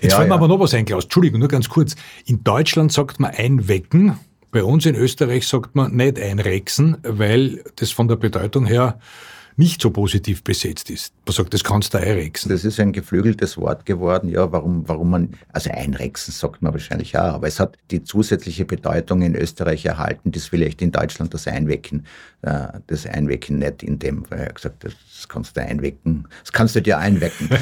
Jetzt 0.00 0.12
ja, 0.12 0.18
fällt 0.18 0.28
mir 0.28 0.34
aber 0.34 0.48
noch 0.48 0.58
was 0.58 0.74
ein, 0.74 0.84
Klaus. 0.84 1.04
Entschuldigung, 1.04 1.40
nur 1.40 1.48
ganz 1.48 1.68
kurz. 1.68 1.94
In 2.24 2.42
Deutschland 2.42 2.92
sagt 2.92 3.20
man 3.20 3.30
einwecken. 3.30 4.18
Bei 4.50 4.64
uns 4.64 4.86
in 4.86 4.94
Österreich 4.94 5.46
sagt 5.46 5.74
man 5.74 5.94
nicht 5.94 6.18
einrexen, 6.18 6.96
weil 7.02 7.62
das 7.76 7.90
von 7.90 8.08
der 8.08 8.16
Bedeutung 8.16 8.64
her 8.64 8.98
nicht 9.56 9.80
so 9.80 9.90
positiv 9.90 10.44
besetzt 10.44 10.90
ist. 10.90 11.14
Man 11.24 11.34
sagt, 11.34 11.54
das 11.54 11.64
kannst 11.64 11.94
du 11.94 11.98
einrexen. 11.98 12.50
Das 12.50 12.64
ist 12.64 12.78
ein 12.78 12.92
geflügeltes 12.92 13.56
Wort 13.56 13.86
geworden, 13.86 14.28
ja, 14.28 14.52
warum, 14.52 14.86
warum 14.86 15.10
man, 15.10 15.34
also 15.52 15.70
einrexen 15.70 16.32
sagt 16.32 16.62
man 16.62 16.72
wahrscheinlich 16.72 17.16
auch, 17.16 17.34
aber 17.34 17.46
es 17.46 17.58
hat 17.58 17.76
die 17.90 18.04
zusätzliche 18.04 18.64
Bedeutung 18.64 19.22
in 19.22 19.34
Österreich 19.34 19.86
erhalten, 19.86 20.30
das 20.32 20.46
vielleicht 20.46 20.82
in 20.82 20.92
Deutschland 20.92 21.32
das 21.32 21.46
Einwecken, 21.46 22.06
äh, 22.42 22.68
das 22.86 23.06
Einwecken 23.06 23.58
nicht 23.58 23.82
in 23.82 23.98
dem, 23.98 24.24
weil 24.28 24.40
er 24.40 24.52
gesagt 24.52 24.84
hat, 24.84 24.92
das 24.92 25.28
kannst 25.28 25.56
du 25.56 25.62
einwecken, 25.62 26.28
das 26.42 26.52
kannst 26.52 26.76
du 26.76 26.82
dir 26.82 26.98
einwecken. 26.98 27.48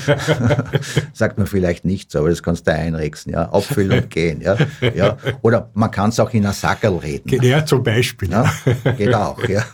sagt 1.12 1.38
man 1.38 1.46
vielleicht 1.46 1.84
nicht 1.84 2.10
so, 2.10 2.18
aber 2.18 2.30
das 2.30 2.42
kannst 2.42 2.66
du 2.66 2.72
einrexen, 2.72 3.32
ja, 3.32 3.50
abfüllen 3.50 4.02
und 4.02 4.10
gehen, 4.10 4.40
ja, 4.40 4.56
ja. 4.94 5.16
Oder 5.42 5.70
man 5.74 5.90
kann 5.90 6.10
es 6.10 6.18
auch 6.18 6.32
in 6.34 6.44
einer 6.44 6.52
Sackerl 6.52 6.96
reden. 6.96 7.42
Ja, 7.42 7.64
zum 7.64 7.82
Beispiel. 7.82 8.30
Ja, 8.30 8.52
geht 8.96 9.14
auch, 9.14 9.42
ja. 9.48 9.64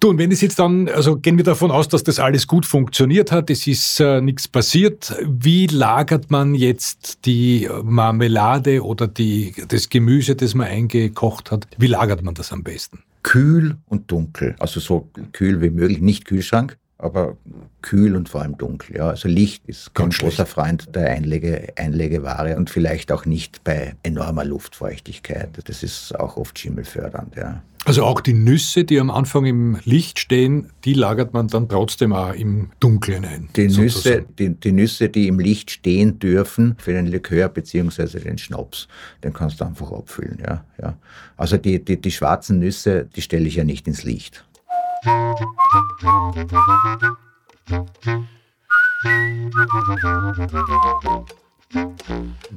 Du, 0.00 0.10
und 0.10 0.18
wenn 0.18 0.30
es 0.30 0.40
jetzt 0.40 0.58
dann, 0.58 0.88
also 0.88 1.16
gehen 1.16 1.36
wir 1.36 1.44
davon 1.44 1.63
davon 1.64 1.76
aus, 1.76 1.88
dass 1.88 2.04
das 2.04 2.18
alles 2.18 2.46
gut 2.46 2.66
funktioniert 2.66 3.32
hat. 3.32 3.48
Es 3.48 3.66
ist 3.66 3.98
äh, 4.00 4.20
nichts 4.20 4.48
passiert. 4.48 5.16
Wie 5.26 5.66
lagert 5.66 6.30
man 6.30 6.54
jetzt 6.54 7.24
die 7.24 7.68
Marmelade 7.82 8.84
oder 8.84 9.08
die, 9.08 9.54
das 9.68 9.88
Gemüse, 9.88 10.36
das 10.36 10.54
man 10.54 10.66
eingekocht 10.66 11.50
hat? 11.50 11.66
Wie 11.78 11.86
lagert 11.86 12.22
man 12.22 12.34
das 12.34 12.52
am 12.52 12.62
besten? 12.62 13.02
Kühl 13.22 13.76
und 13.86 14.10
dunkel. 14.10 14.54
Also 14.58 14.80
so 14.80 15.08
kühl 15.32 15.62
wie 15.62 15.70
möglich, 15.70 16.00
nicht 16.00 16.26
Kühlschrank 16.26 16.76
aber 17.04 17.36
kühl 17.82 18.16
und 18.16 18.28
vor 18.28 18.42
allem 18.42 18.56
dunkel. 18.56 18.96
Ja. 18.96 19.08
Also 19.10 19.28
Licht 19.28 19.62
ist 19.66 19.94
kein 19.94 20.10
großer 20.10 20.46
Freund 20.46 20.94
der 20.94 21.10
Einlege, 21.10 21.72
Einlegeware 21.76 22.56
und 22.56 22.70
vielleicht 22.70 23.12
auch 23.12 23.26
nicht 23.26 23.62
bei 23.62 23.94
enormer 24.02 24.44
Luftfeuchtigkeit. 24.44 25.50
Das 25.64 25.82
ist 25.82 26.18
auch 26.18 26.36
oft 26.36 26.58
schimmelfördernd. 26.58 27.36
Ja. 27.36 27.62
Also 27.84 28.04
auch 28.04 28.22
die 28.22 28.32
Nüsse, 28.32 28.84
die 28.84 28.98
am 28.98 29.10
Anfang 29.10 29.44
im 29.44 29.78
Licht 29.84 30.18
stehen, 30.18 30.70
die 30.86 30.94
lagert 30.94 31.34
man 31.34 31.48
dann 31.48 31.68
trotzdem 31.68 32.14
auch 32.14 32.32
im 32.32 32.70
Dunkeln 32.80 33.26
ein. 33.26 33.50
Die 33.54 33.68
Nüsse, 33.68 34.24
die, 34.38 34.54
die, 34.54 34.72
Nüsse, 34.72 35.10
die 35.10 35.28
im 35.28 35.38
Licht 35.38 35.70
stehen 35.70 36.18
dürfen 36.18 36.76
für 36.78 36.94
den 36.94 37.06
Likör 37.06 37.50
bzw. 37.50 38.20
den 38.20 38.38
Schnaps, 38.38 38.88
den 39.22 39.34
kannst 39.34 39.60
du 39.60 39.66
einfach 39.66 39.92
abfüllen. 39.92 40.38
Ja, 40.40 40.64
ja. 40.80 40.96
Also 41.36 41.58
die, 41.58 41.84
die, 41.84 42.00
die 42.00 42.10
schwarzen 42.10 42.58
Nüsse, 42.58 43.06
die 43.14 43.20
stelle 43.20 43.46
ich 43.46 43.56
ja 43.56 43.64
nicht 43.64 43.86
ins 43.86 44.02
Licht. 44.02 44.46
Thank 45.04 45.40
you. 51.04 51.43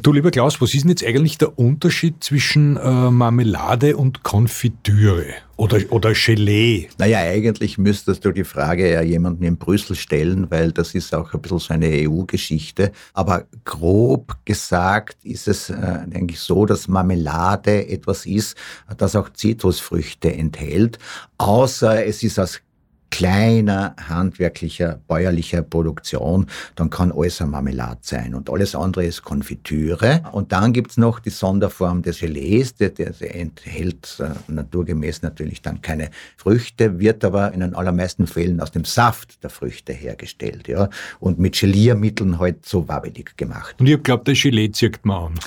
Du 0.01 0.13
lieber 0.13 0.31
Klaus, 0.31 0.61
was 0.61 0.73
ist 0.73 0.83
denn 0.83 0.89
jetzt 0.89 1.03
eigentlich 1.03 1.37
der 1.37 1.57
Unterschied 1.57 2.23
zwischen 2.23 2.77
äh, 2.77 3.09
Marmelade 3.09 3.97
und 3.97 4.23
Konfitüre 4.23 5.25
oder, 5.55 5.79
oder 5.89 6.13
Gelee? 6.13 6.89
Naja, 6.99 7.19
eigentlich 7.19 7.77
müsstest 7.77 8.23
du 8.23 8.31
die 8.31 8.43
Frage 8.43 8.91
ja 8.91 9.01
jemandem 9.01 9.47
in 9.47 9.57
Brüssel 9.57 9.95
stellen, 9.95 10.51
weil 10.51 10.71
das 10.71 10.93
ist 10.93 11.15
auch 11.15 11.33
ein 11.33 11.41
bisschen 11.41 11.59
so 11.59 11.73
eine 11.73 11.87
EU-Geschichte. 11.87 12.91
Aber 13.13 13.45
grob 13.65 14.37
gesagt 14.45 15.17
ist 15.23 15.47
es 15.47 15.69
äh, 15.69 15.73
eigentlich 15.73 16.39
so, 16.39 16.65
dass 16.65 16.87
Marmelade 16.87 17.87
etwas 17.87 18.25
ist, 18.25 18.55
das 18.97 19.15
auch 19.15 19.29
Zitrusfrüchte 19.33 20.31
enthält, 20.31 20.99
außer 21.37 22.05
es 22.05 22.21
ist 22.21 22.39
aus 22.39 22.61
kleiner, 23.09 23.95
handwerklicher, 24.07 24.99
bäuerlicher 25.07 25.61
Produktion, 25.61 26.47
dann 26.75 26.89
kann 26.89 27.11
alles 27.11 27.41
eine 27.41 27.51
Marmelade 27.51 27.99
sein 28.01 28.35
und 28.35 28.49
alles 28.49 28.75
andere 28.75 29.05
ist 29.05 29.23
Konfitüre. 29.23 30.23
Und 30.31 30.51
dann 30.51 30.73
gibt's 30.73 30.97
noch 30.97 31.19
die 31.19 31.29
Sonderform 31.29 32.01
des 32.01 32.19
Gelees, 32.19 32.75
der, 32.75 32.89
der 32.89 33.35
enthält 33.35 34.19
äh, 34.19 34.51
naturgemäß 34.51 35.21
natürlich 35.21 35.61
dann 35.61 35.81
keine 35.81 36.09
Früchte, 36.35 36.99
wird 36.99 37.23
aber 37.23 37.53
in 37.53 37.61
den 37.61 37.75
allermeisten 37.75 38.27
Fällen 38.27 38.59
aus 38.61 38.71
dem 38.71 38.85
Saft 38.85 39.43
der 39.43 39.49
Früchte 39.49 39.93
hergestellt 39.93 40.67
ja, 40.67 40.89
und 41.19 41.39
mit 41.39 41.59
Geliermitteln 41.59 42.39
halt 42.39 42.65
so 42.65 42.87
wabbelig 42.87 43.37
gemacht. 43.37 43.75
Und 43.79 43.87
ich 43.87 44.01
glaube, 44.03 44.23
das 44.25 44.41
Gelee 44.41 44.71
zieht 44.71 45.05
man 45.05 45.27
an. 45.27 45.39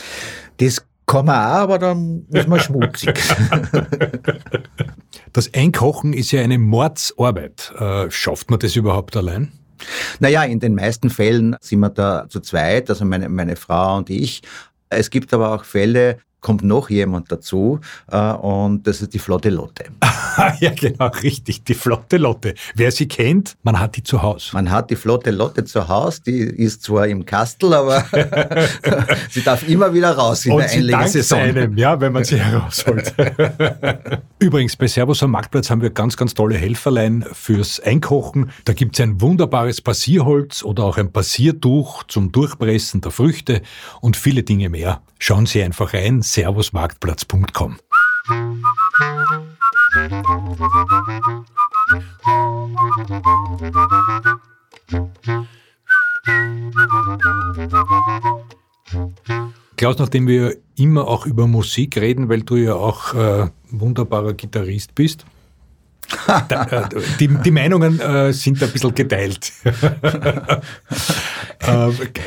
Das 0.59 0.85
kann 1.11 1.27
man 1.27 1.37
auch, 1.37 1.63
aber 1.63 1.79
dann 1.79 2.27
ist 2.31 2.49
man 2.49 2.61
schmutzig. 2.61 3.19
Das 5.33 5.55
Einkochen 5.55 6.13
ist 6.13 6.33
ja 6.33 6.43
eine 6.43 6.59
Mordsarbeit. 6.59 7.73
Äh, 7.79 8.11
schafft 8.11 8.51
man 8.51 8.59
das 8.59 8.75
überhaupt 8.75 9.17
allein? 9.17 9.53
Naja, 10.19 10.43
in 10.43 10.59
den 10.59 10.75
meisten 10.75 11.09
Fällen 11.09 11.57
sind 11.61 11.79
wir 11.81 11.91
da 11.91 12.29
zu 12.29 12.41
zweit, 12.41 12.91
also 12.91 13.05
meine, 13.05 13.29
meine 13.29 13.55
Frau 13.55 13.99
und 13.99 14.11
ich. 14.11 14.43
Es 14.89 15.09
gibt 15.11 15.33
aber 15.33 15.55
auch 15.55 15.65
Fälle, 15.65 16.19
kommt 16.41 16.63
noch 16.63 16.91
jemand 16.91 17.31
dazu 17.31 17.81
äh, 18.11 18.33
und 18.33 18.87
das 18.87 19.03
ist 19.03 19.15
die 19.15 19.19
Flotte 19.19 19.51
Lotte. 19.51 19.85
ja, 20.61 20.71
genau, 20.71 21.09
richtig, 21.23 21.65
die 21.65 21.75
Flotte 21.75 22.17
Lotte. 22.17 22.55
Wer 22.75 22.93
sie 22.93 23.09
kennt, 23.09 23.57
man 23.63 23.79
hat 23.79 23.97
die 23.97 24.03
zu 24.03 24.23
Hause. 24.23 24.51
Man 24.53 24.71
hat 24.71 24.91
die 24.91 24.97
Flotte 24.97 25.31
Lotte 25.31 25.65
zu 25.65 25.89
Hause, 25.89 26.23
die 26.27 26.41
ist 26.41 26.83
zwar 26.83 27.07
im 27.07 27.25
Kastel, 27.25 27.75
aber 27.75 28.05
sie 29.31 29.43
darf 29.43 29.69
immer 29.69 29.93
wieder 29.93 30.13
raus 30.13 30.47
in 30.47 30.53
und 30.53 30.61
der 30.61 30.71
Einlegesaison. 30.71 31.39
einem, 31.39 31.77
ja, 31.77 32.01
wenn 32.01 32.13
man 32.13 32.25
sie 32.25 32.39
herausholt. 32.39 33.15
Übrigens, 34.39 34.77
bei 34.77 34.87
Servus 34.87 35.23
am 35.23 35.33
Marktplatz 35.33 35.71
haben 35.71 35.83
wir 35.83 35.91
ganz, 35.91 36.17
ganz 36.17 36.35
tolle 36.35 36.57
Helferlein 36.57 37.25
fürs 37.33 37.81
Einkochen. 37.81 38.51
Da 38.65 38.73
gibt 38.73 38.99
es 38.99 39.01
ein 39.01 39.21
wunderbares 39.21 39.81
Passierholz 39.81 40.63
oder 40.63 40.85
auch 40.85 40.97
ein 40.97 41.13
Passiertuch 41.13 42.05
zum 42.05 42.33
Durchpressen 42.33 43.01
der 43.01 43.11
Früchte 43.11 43.63
und 44.01 44.17
viele 44.17 44.43
Dinge 44.43 44.69
mehr. 44.69 45.03
Schauen 45.19 45.45
Sie 45.45 45.63
einfach 45.63 45.93
rein, 45.93 46.23
servusmarktplatz.com. 46.33 47.77
Klaus, 59.77 59.99
nachdem 59.99 60.27
wir 60.29 60.57
immer 60.77 61.09
auch 61.09 61.27
über 61.27 61.47
Musik 61.47 61.97
reden, 61.97 62.29
weil 62.29 62.43
du 62.43 62.57
ja 62.57 62.75
auch 62.75 63.15
äh, 63.15 63.49
wunderbarer 63.71 64.35
Gitarrist 64.35 64.95
bist, 64.95 65.25
da, 66.49 66.67
äh, 66.71 66.89
die, 67.19 67.29
die, 67.29 67.51
Meinungen 67.51 68.01
äh, 68.01 68.33
sind 68.33 68.63
ein 68.63 68.71
bisschen 68.71 68.95
geteilt. 68.95 69.53
äh, 69.65 69.71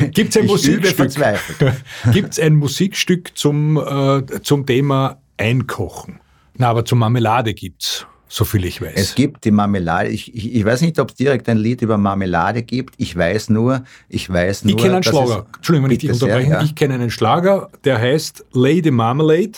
Gibt 0.10 0.30
es 0.30 0.38
ein, 0.38 0.46
Musikstück, 0.46 1.10
gibt's 2.12 2.40
ein 2.40 2.56
Musikstück 2.56 3.38
zum, 3.38 3.78
äh, 3.78 4.42
zum 4.42 4.66
Thema 4.66 5.18
Einkochen? 5.38 6.20
Na, 6.56 6.70
aber 6.70 6.86
zur 6.86 6.98
Marmelade 6.98 7.54
gibt's 7.54 8.06
so 8.34 8.46
viel 8.46 8.66
ich 8.66 8.82
weiß. 8.82 8.94
Es 8.96 9.14
gibt 9.14 9.46
die 9.46 9.52
Marmelade. 9.52 10.10
Ich, 10.10 10.34
ich, 10.34 10.56
ich 10.56 10.66
weiß 10.66 10.82
nicht, 10.82 10.98
ob 10.98 11.12
es 11.12 11.16
direkt 11.16 11.48
ein 11.50 11.58
Lied 11.58 11.84
über 11.84 12.00
Marmelade 12.00 12.64
gibt. 12.64 12.96
Ich 12.98 13.16
weiß 13.16 13.52
nur, 13.52 13.84
ich 14.10 14.28
weiß 14.28 14.66
nur. 14.66 14.76
Ich 14.76 14.82
kenne 14.82 14.96
einen 14.96 15.04
Schlager. 15.04 15.46
Entschuldigung, 15.56 15.86
wenn 15.86 15.92
ich 15.92 16.00
dich 16.00 16.12
unterbreche. 16.12 16.50
Ja. 16.50 16.64
Ich 16.64 16.74
kenne 16.74 16.96
einen 16.96 17.12
Schlager, 17.12 17.70
der 17.84 18.00
heißt 18.00 18.44
Lady 18.54 18.90
Marmalade. 18.90 19.52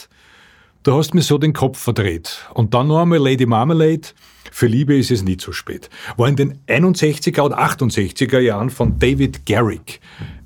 Du 0.86 0.94
hast 0.94 1.16
mir 1.16 1.24
so 1.24 1.40
den 1.40 1.52
Kopf 1.52 1.80
verdreht. 1.80 2.46
Und 2.54 2.76
dann 2.76 2.90
noch 2.90 3.02
einmal 3.02 3.18
Lady 3.18 3.48
Marmalade. 3.48 4.10
Für 4.52 4.68
Liebe 4.68 4.96
ist 4.96 5.10
es 5.10 5.24
nie 5.24 5.36
zu 5.36 5.52
spät. 5.52 5.90
War 6.16 6.28
in 6.28 6.36
den 6.36 6.60
61er 6.68 7.42
und 7.42 7.56
68er 7.56 8.38
Jahren 8.38 8.70
von 8.70 9.00
David 9.00 9.48
Garrick 9.48 10.00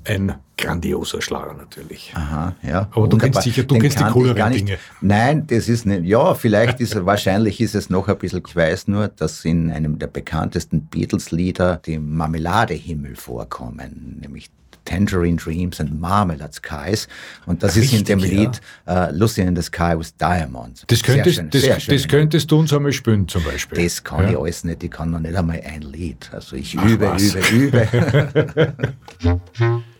ein 0.06 0.34
grandioser 0.56 1.20
Schlager 1.20 1.52
natürlich. 1.52 2.14
Aha, 2.14 2.56
ja. 2.62 2.88
Aber 2.92 3.06
du 3.06 3.18
kennst 3.18 3.42
sicher, 3.42 3.64
du 3.64 3.76
kennst 3.76 4.00
die 4.00 4.04
cooleren 4.04 4.50
Dinge. 4.50 4.78
Nein, 5.02 5.46
das 5.46 5.68
ist 5.68 5.84
nicht. 5.84 6.04
Ja, 6.04 6.32
vielleicht 6.32 6.80
ist 6.80 6.96
wahrscheinlich 7.04 7.60
ist 7.60 7.74
es 7.74 7.90
noch 7.90 8.08
ein 8.08 8.16
bisschen. 8.16 8.42
Ich 8.46 8.56
weiß 8.56 8.88
nur, 8.88 9.08
dass 9.08 9.44
in 9.44 9.70
einem 9.70 9.98
der 9.98 10.06
bekanntesten 10.06 10.86
Beatles-Lieder 10.86 11.82
die 11.84 11.98
Marmeladehimmel 11.98 13.14
vorkommen, 13.14 14.16
nämlich 14.22 14.50
Tangerine 14.84 15.36
Dreams 15.36 15.80
and 15.80 16.00
Marmalade 16.00 16.52
Skies. 16.52 17.08
Und 17.46 17.62
das 17.62 17.76
Richtig, 17.76 17.92
ist 18.02 18.10
in 18.10 18.18
dem 18.18 18.18
ja. 18.20 18.26
Lied 18.26 18.60
uh, 18.88 19.06
Lucy 19.12 19.42
in 19.42 19.56
the 19.56 19.62
Sky 19.62 19.94
with 19.96 20.16
Diamonds. 20.16 20.84
Das 20.86 21.02
könntest, 21.02 21.36
schön, 21.36 21.50
das, 21.50 21.86
das 21.86 22.08
könntest 22.08 22.50
du 22.50 22.58
uns 22.58 22.72
einmal 22.72 22.92
spielen 22.92 23.28
zum 23.28 23.44
Beispiel. 23.44 23.82
Das 23.82 24.02
kann 24.02 24.24
ja. 24.24 24.30
ich 24.30 24.38
alles 24.38 24.64
nicht. 24.64 24.82
Ich 24.82 24.90
kann 24.90 25.10
noch 25.10 25.20
nicht 25.20 25.34
einmal 25.34 25.60
ein 25.64 25.82
Lied. 25.82 26.30
Also 26.32 26.56
ich 26.56 26.76
Ach, 26.78 26.86
übe, 26.86 27.10
was? 27.10 27.22
übe, 27.22 27.86
übe. 27.88 28.74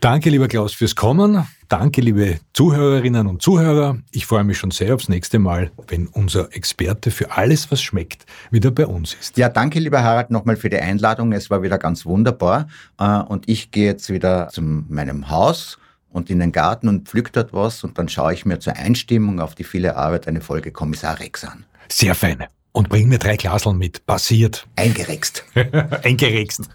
Danke, 0.01 0.31
lieber 0.31 0.49
Klaus, 0.49 0.73
fürs 0.73 0.97
Kommen. 0.97 1.47
Danke, 1.69 2.01
liebe 2.01 2.41
Zuhörerinnen 2.53 3.27
und 3.27 3.43
Zuhörer. 3.43 3.99
Ich 4.11 4.27
freue 4.27 4.45
mich 4.45 4.59
schon 4.59 4.71
sehr 4.71 4.95
aufs 4.95 5.09
nächste 5.09 5.39
Mal, 5.39 5.71
wenn 5.89 6.07
unser 6.07 6.55
Experte 6.55 7.11
für 7.11 7.33
alles, 7.33 7.71
was 7.71 7.83
schmeckt, 7.83 8.25
wieder 8.51 8.71
bei 8.71 8.87
uns 8.87 9.15
ist. 9.15 9.37
Ja, 9.37 9.49
danke, 9.49 9.79
lieber 9.79 10.03
Harald, 10.03 10.31
nochmal 10.31 10.57
für 10.57 10.71
die 10.71 10.79
Einladung. 10.79 11.33
Es 11.33 11.51
war 11.51 11.63
wieder 11.63 11.79
ganz 11.79 12.07
wunderbar. 12.07 12.69
Äh, 12.99 13.19
und 13.21 13.49
ich 13.49 13.71
gehe 13.71 13.87
jetzt 13.87 14.11
wieder 14.11 14.49
zu 14.49 14.63
meinem 14.63 15.29
Haus 15.29 15.79
und 16.11 16.31
in 16.31 16.41
den 16.41 16.53
Garten 16.53 16.89
und 16.89 17.09
pflück 17.09 17.33
dort 17.33 17.53
was 17.53 17.85
und 17.85 17.99
dann 17.99 18.09
schaue 18.09 18.35
ich 18.35 18.45
mir 18.45 18.59
zur 18.59 18.75
Einstimmung 18.77 19.41
auf 19.41 19.55
die 19.55 19.65
viele 19.65 19.97
Arbeit 19.97 20.27
eine 20.27 20.41
Folge 20.41 20.73
Kommissar 20.73 21.21
Rex 21.21 21.45
an. 21.45 21.65
Sehr 21.89 22.15
fein. 22.15 22.45
Und 22.73 22.89
bring 22.89 23.09
mir 23.09 23.19
drei 23.19 23.37
Glaseln 23.37 23.79
mit. 23.79 24.07
Passiert. 24.07 24.67
Eingerext. 24.77 25.45
Eingerext. 26.03 26.69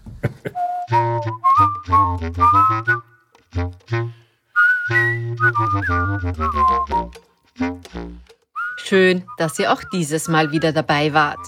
Schön, 8.78 9.24
dass 9.36 9.58
ihr 9.58 9.72
auch 9.72 9.82
dieses 9.92 10.28
Mal 10.28 10.52
wieder 10.52 10.72
dabei 10.72 11.12
wart. 11.12 11.40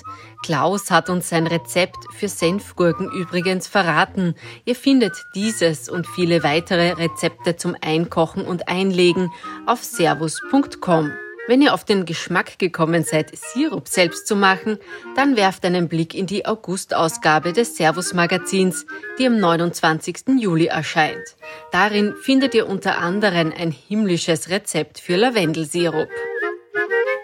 Klaus 0.42 0.90
hat 0.90 1.08
uns 1.08 1.28
sein 1.28 1.46
Rezept 1.46 1.96
für 2.16 2.28
Senfgurken 2.28 3.12
übrigens 3.12 3.68
verraten. 3.68 4.34
Ihr 4.64 4.74
findet 4.74 5.12
dieses 5.36 5.88
und 5.88 6.08
viele 6.08 6.42
weitere 6.42 6.92
Rezepte 6.92 7.54
zum 7.54 7.76
Einkochen 7.80 8.44
und 8.44 8.68
Einlegen 8.68 9.30
auf 9.66 9.84
servus.com. 9.84 11.12
Wenn 11.48 11.62
ihr 11.62 11.72
auf 11.72 11.82
den 11.82 12.04
Geschmack 12.04 12.58
gekommen 12.58 13.04
seid, 13.04 13.34
Sirup 13.34 13.88
selbst 13.88 14.26
zu 14.26 14.36
machen, 14.36 14.78
dann 15.16 15.34
werft 15.34 15.64
einen 15.64 15.88
Blick 15.88 16.14
in 16.14 16.26
die 16.26 16.44
August-Ausgabe 16.44 17.54
des 17.54 17.74
Servus-Magazins, 17.74 18.84
die 19.18 19.26
am 19.26 19.38
29. 19.40 20.38
Juli 20.38 20.66
erscheint. 20.66 21.36
Darin 21.72 22.14
findet 22.20 22.54
ihr 22.54 22.68
unter 22.68 22.98
anderem 22.98 23.50
ein 23.56 23.70
himmlisches 23.70 24.50
Rezept 24.50 25.00
für 25.00 25.16
Lavendelsirup. 25.16 26.10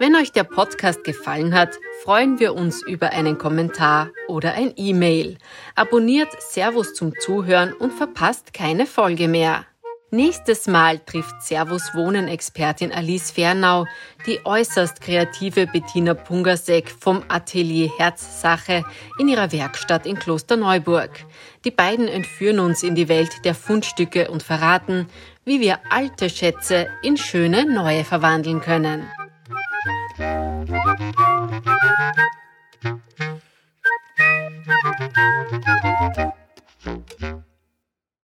Wenn 0.00 0.16
euch 0.16 0.32
der 0.32 0.44
Podcast 0.44 1.04
gefallen 1.04 1.54
hat, 1.54 1.78
freuen 2.02 2.40
wir 2.40 2.54
uns 2.54 2.82
über 2.82 3.10
einen 3.10 3.36
Kommentar 3.36 4.08
oder 4.26 4.54
ein 4.54 4.72
E-Mail. 4.76 5.36
Abonniert 5.74 6.30
Servus 6.40 6.94
zum 6.94 7.12
Zuhören 7.20 7.74
und 7.74 7.92
verpasst 7.92 8.54
keine 8.54 8.86
Folge 8.86 9.28
mehr. 9.28 9.66
Nächstes 10.14 10.68
Mal 10.68 11.00
trifft 11.00 11.42
Servus 11.42 11.92
Wohnen-Expertin 11.92 12.92
Alice 12.92 13.32
Fernau 13.32 13.84
die 14.26 14.38
äußerst 14.44 15.00
kreative 15.00 15.66
Bettina 15.66 16.14
Pungasek 16.14 16.88
vom 16.88 17.24
Atelier 17.26 17.90
Herzsache 17.98 18.84
in 19.18 19.26
ihrer 19.26 19.50
Werkstatt 19.50 20.06
in 20.06 20.16
Klosterneuburg. 20.16 21.10
Die 21.64 21.72
beiden 21.72 22.06
entführen 22.06 22.60
uns 22.60 22.84
in 22.84 22.94
die 22.94 23.08
Welt 23.08 23.44
der 23.44 23.56
Fundstücke 23.56 24.30
und 24.30 24.44
verraten, 24.44 25.08
wie 25.44 25.60
wir 25.60 25.80
alte 25.90 26.30
Schätze 26.30 26.86
in 27.02 27.16
schöne 27.16 27.64
neue 27.64 28.04
verwandeln 28.04 28.60
können. 28.60 29.08
Musik 36.84 37.43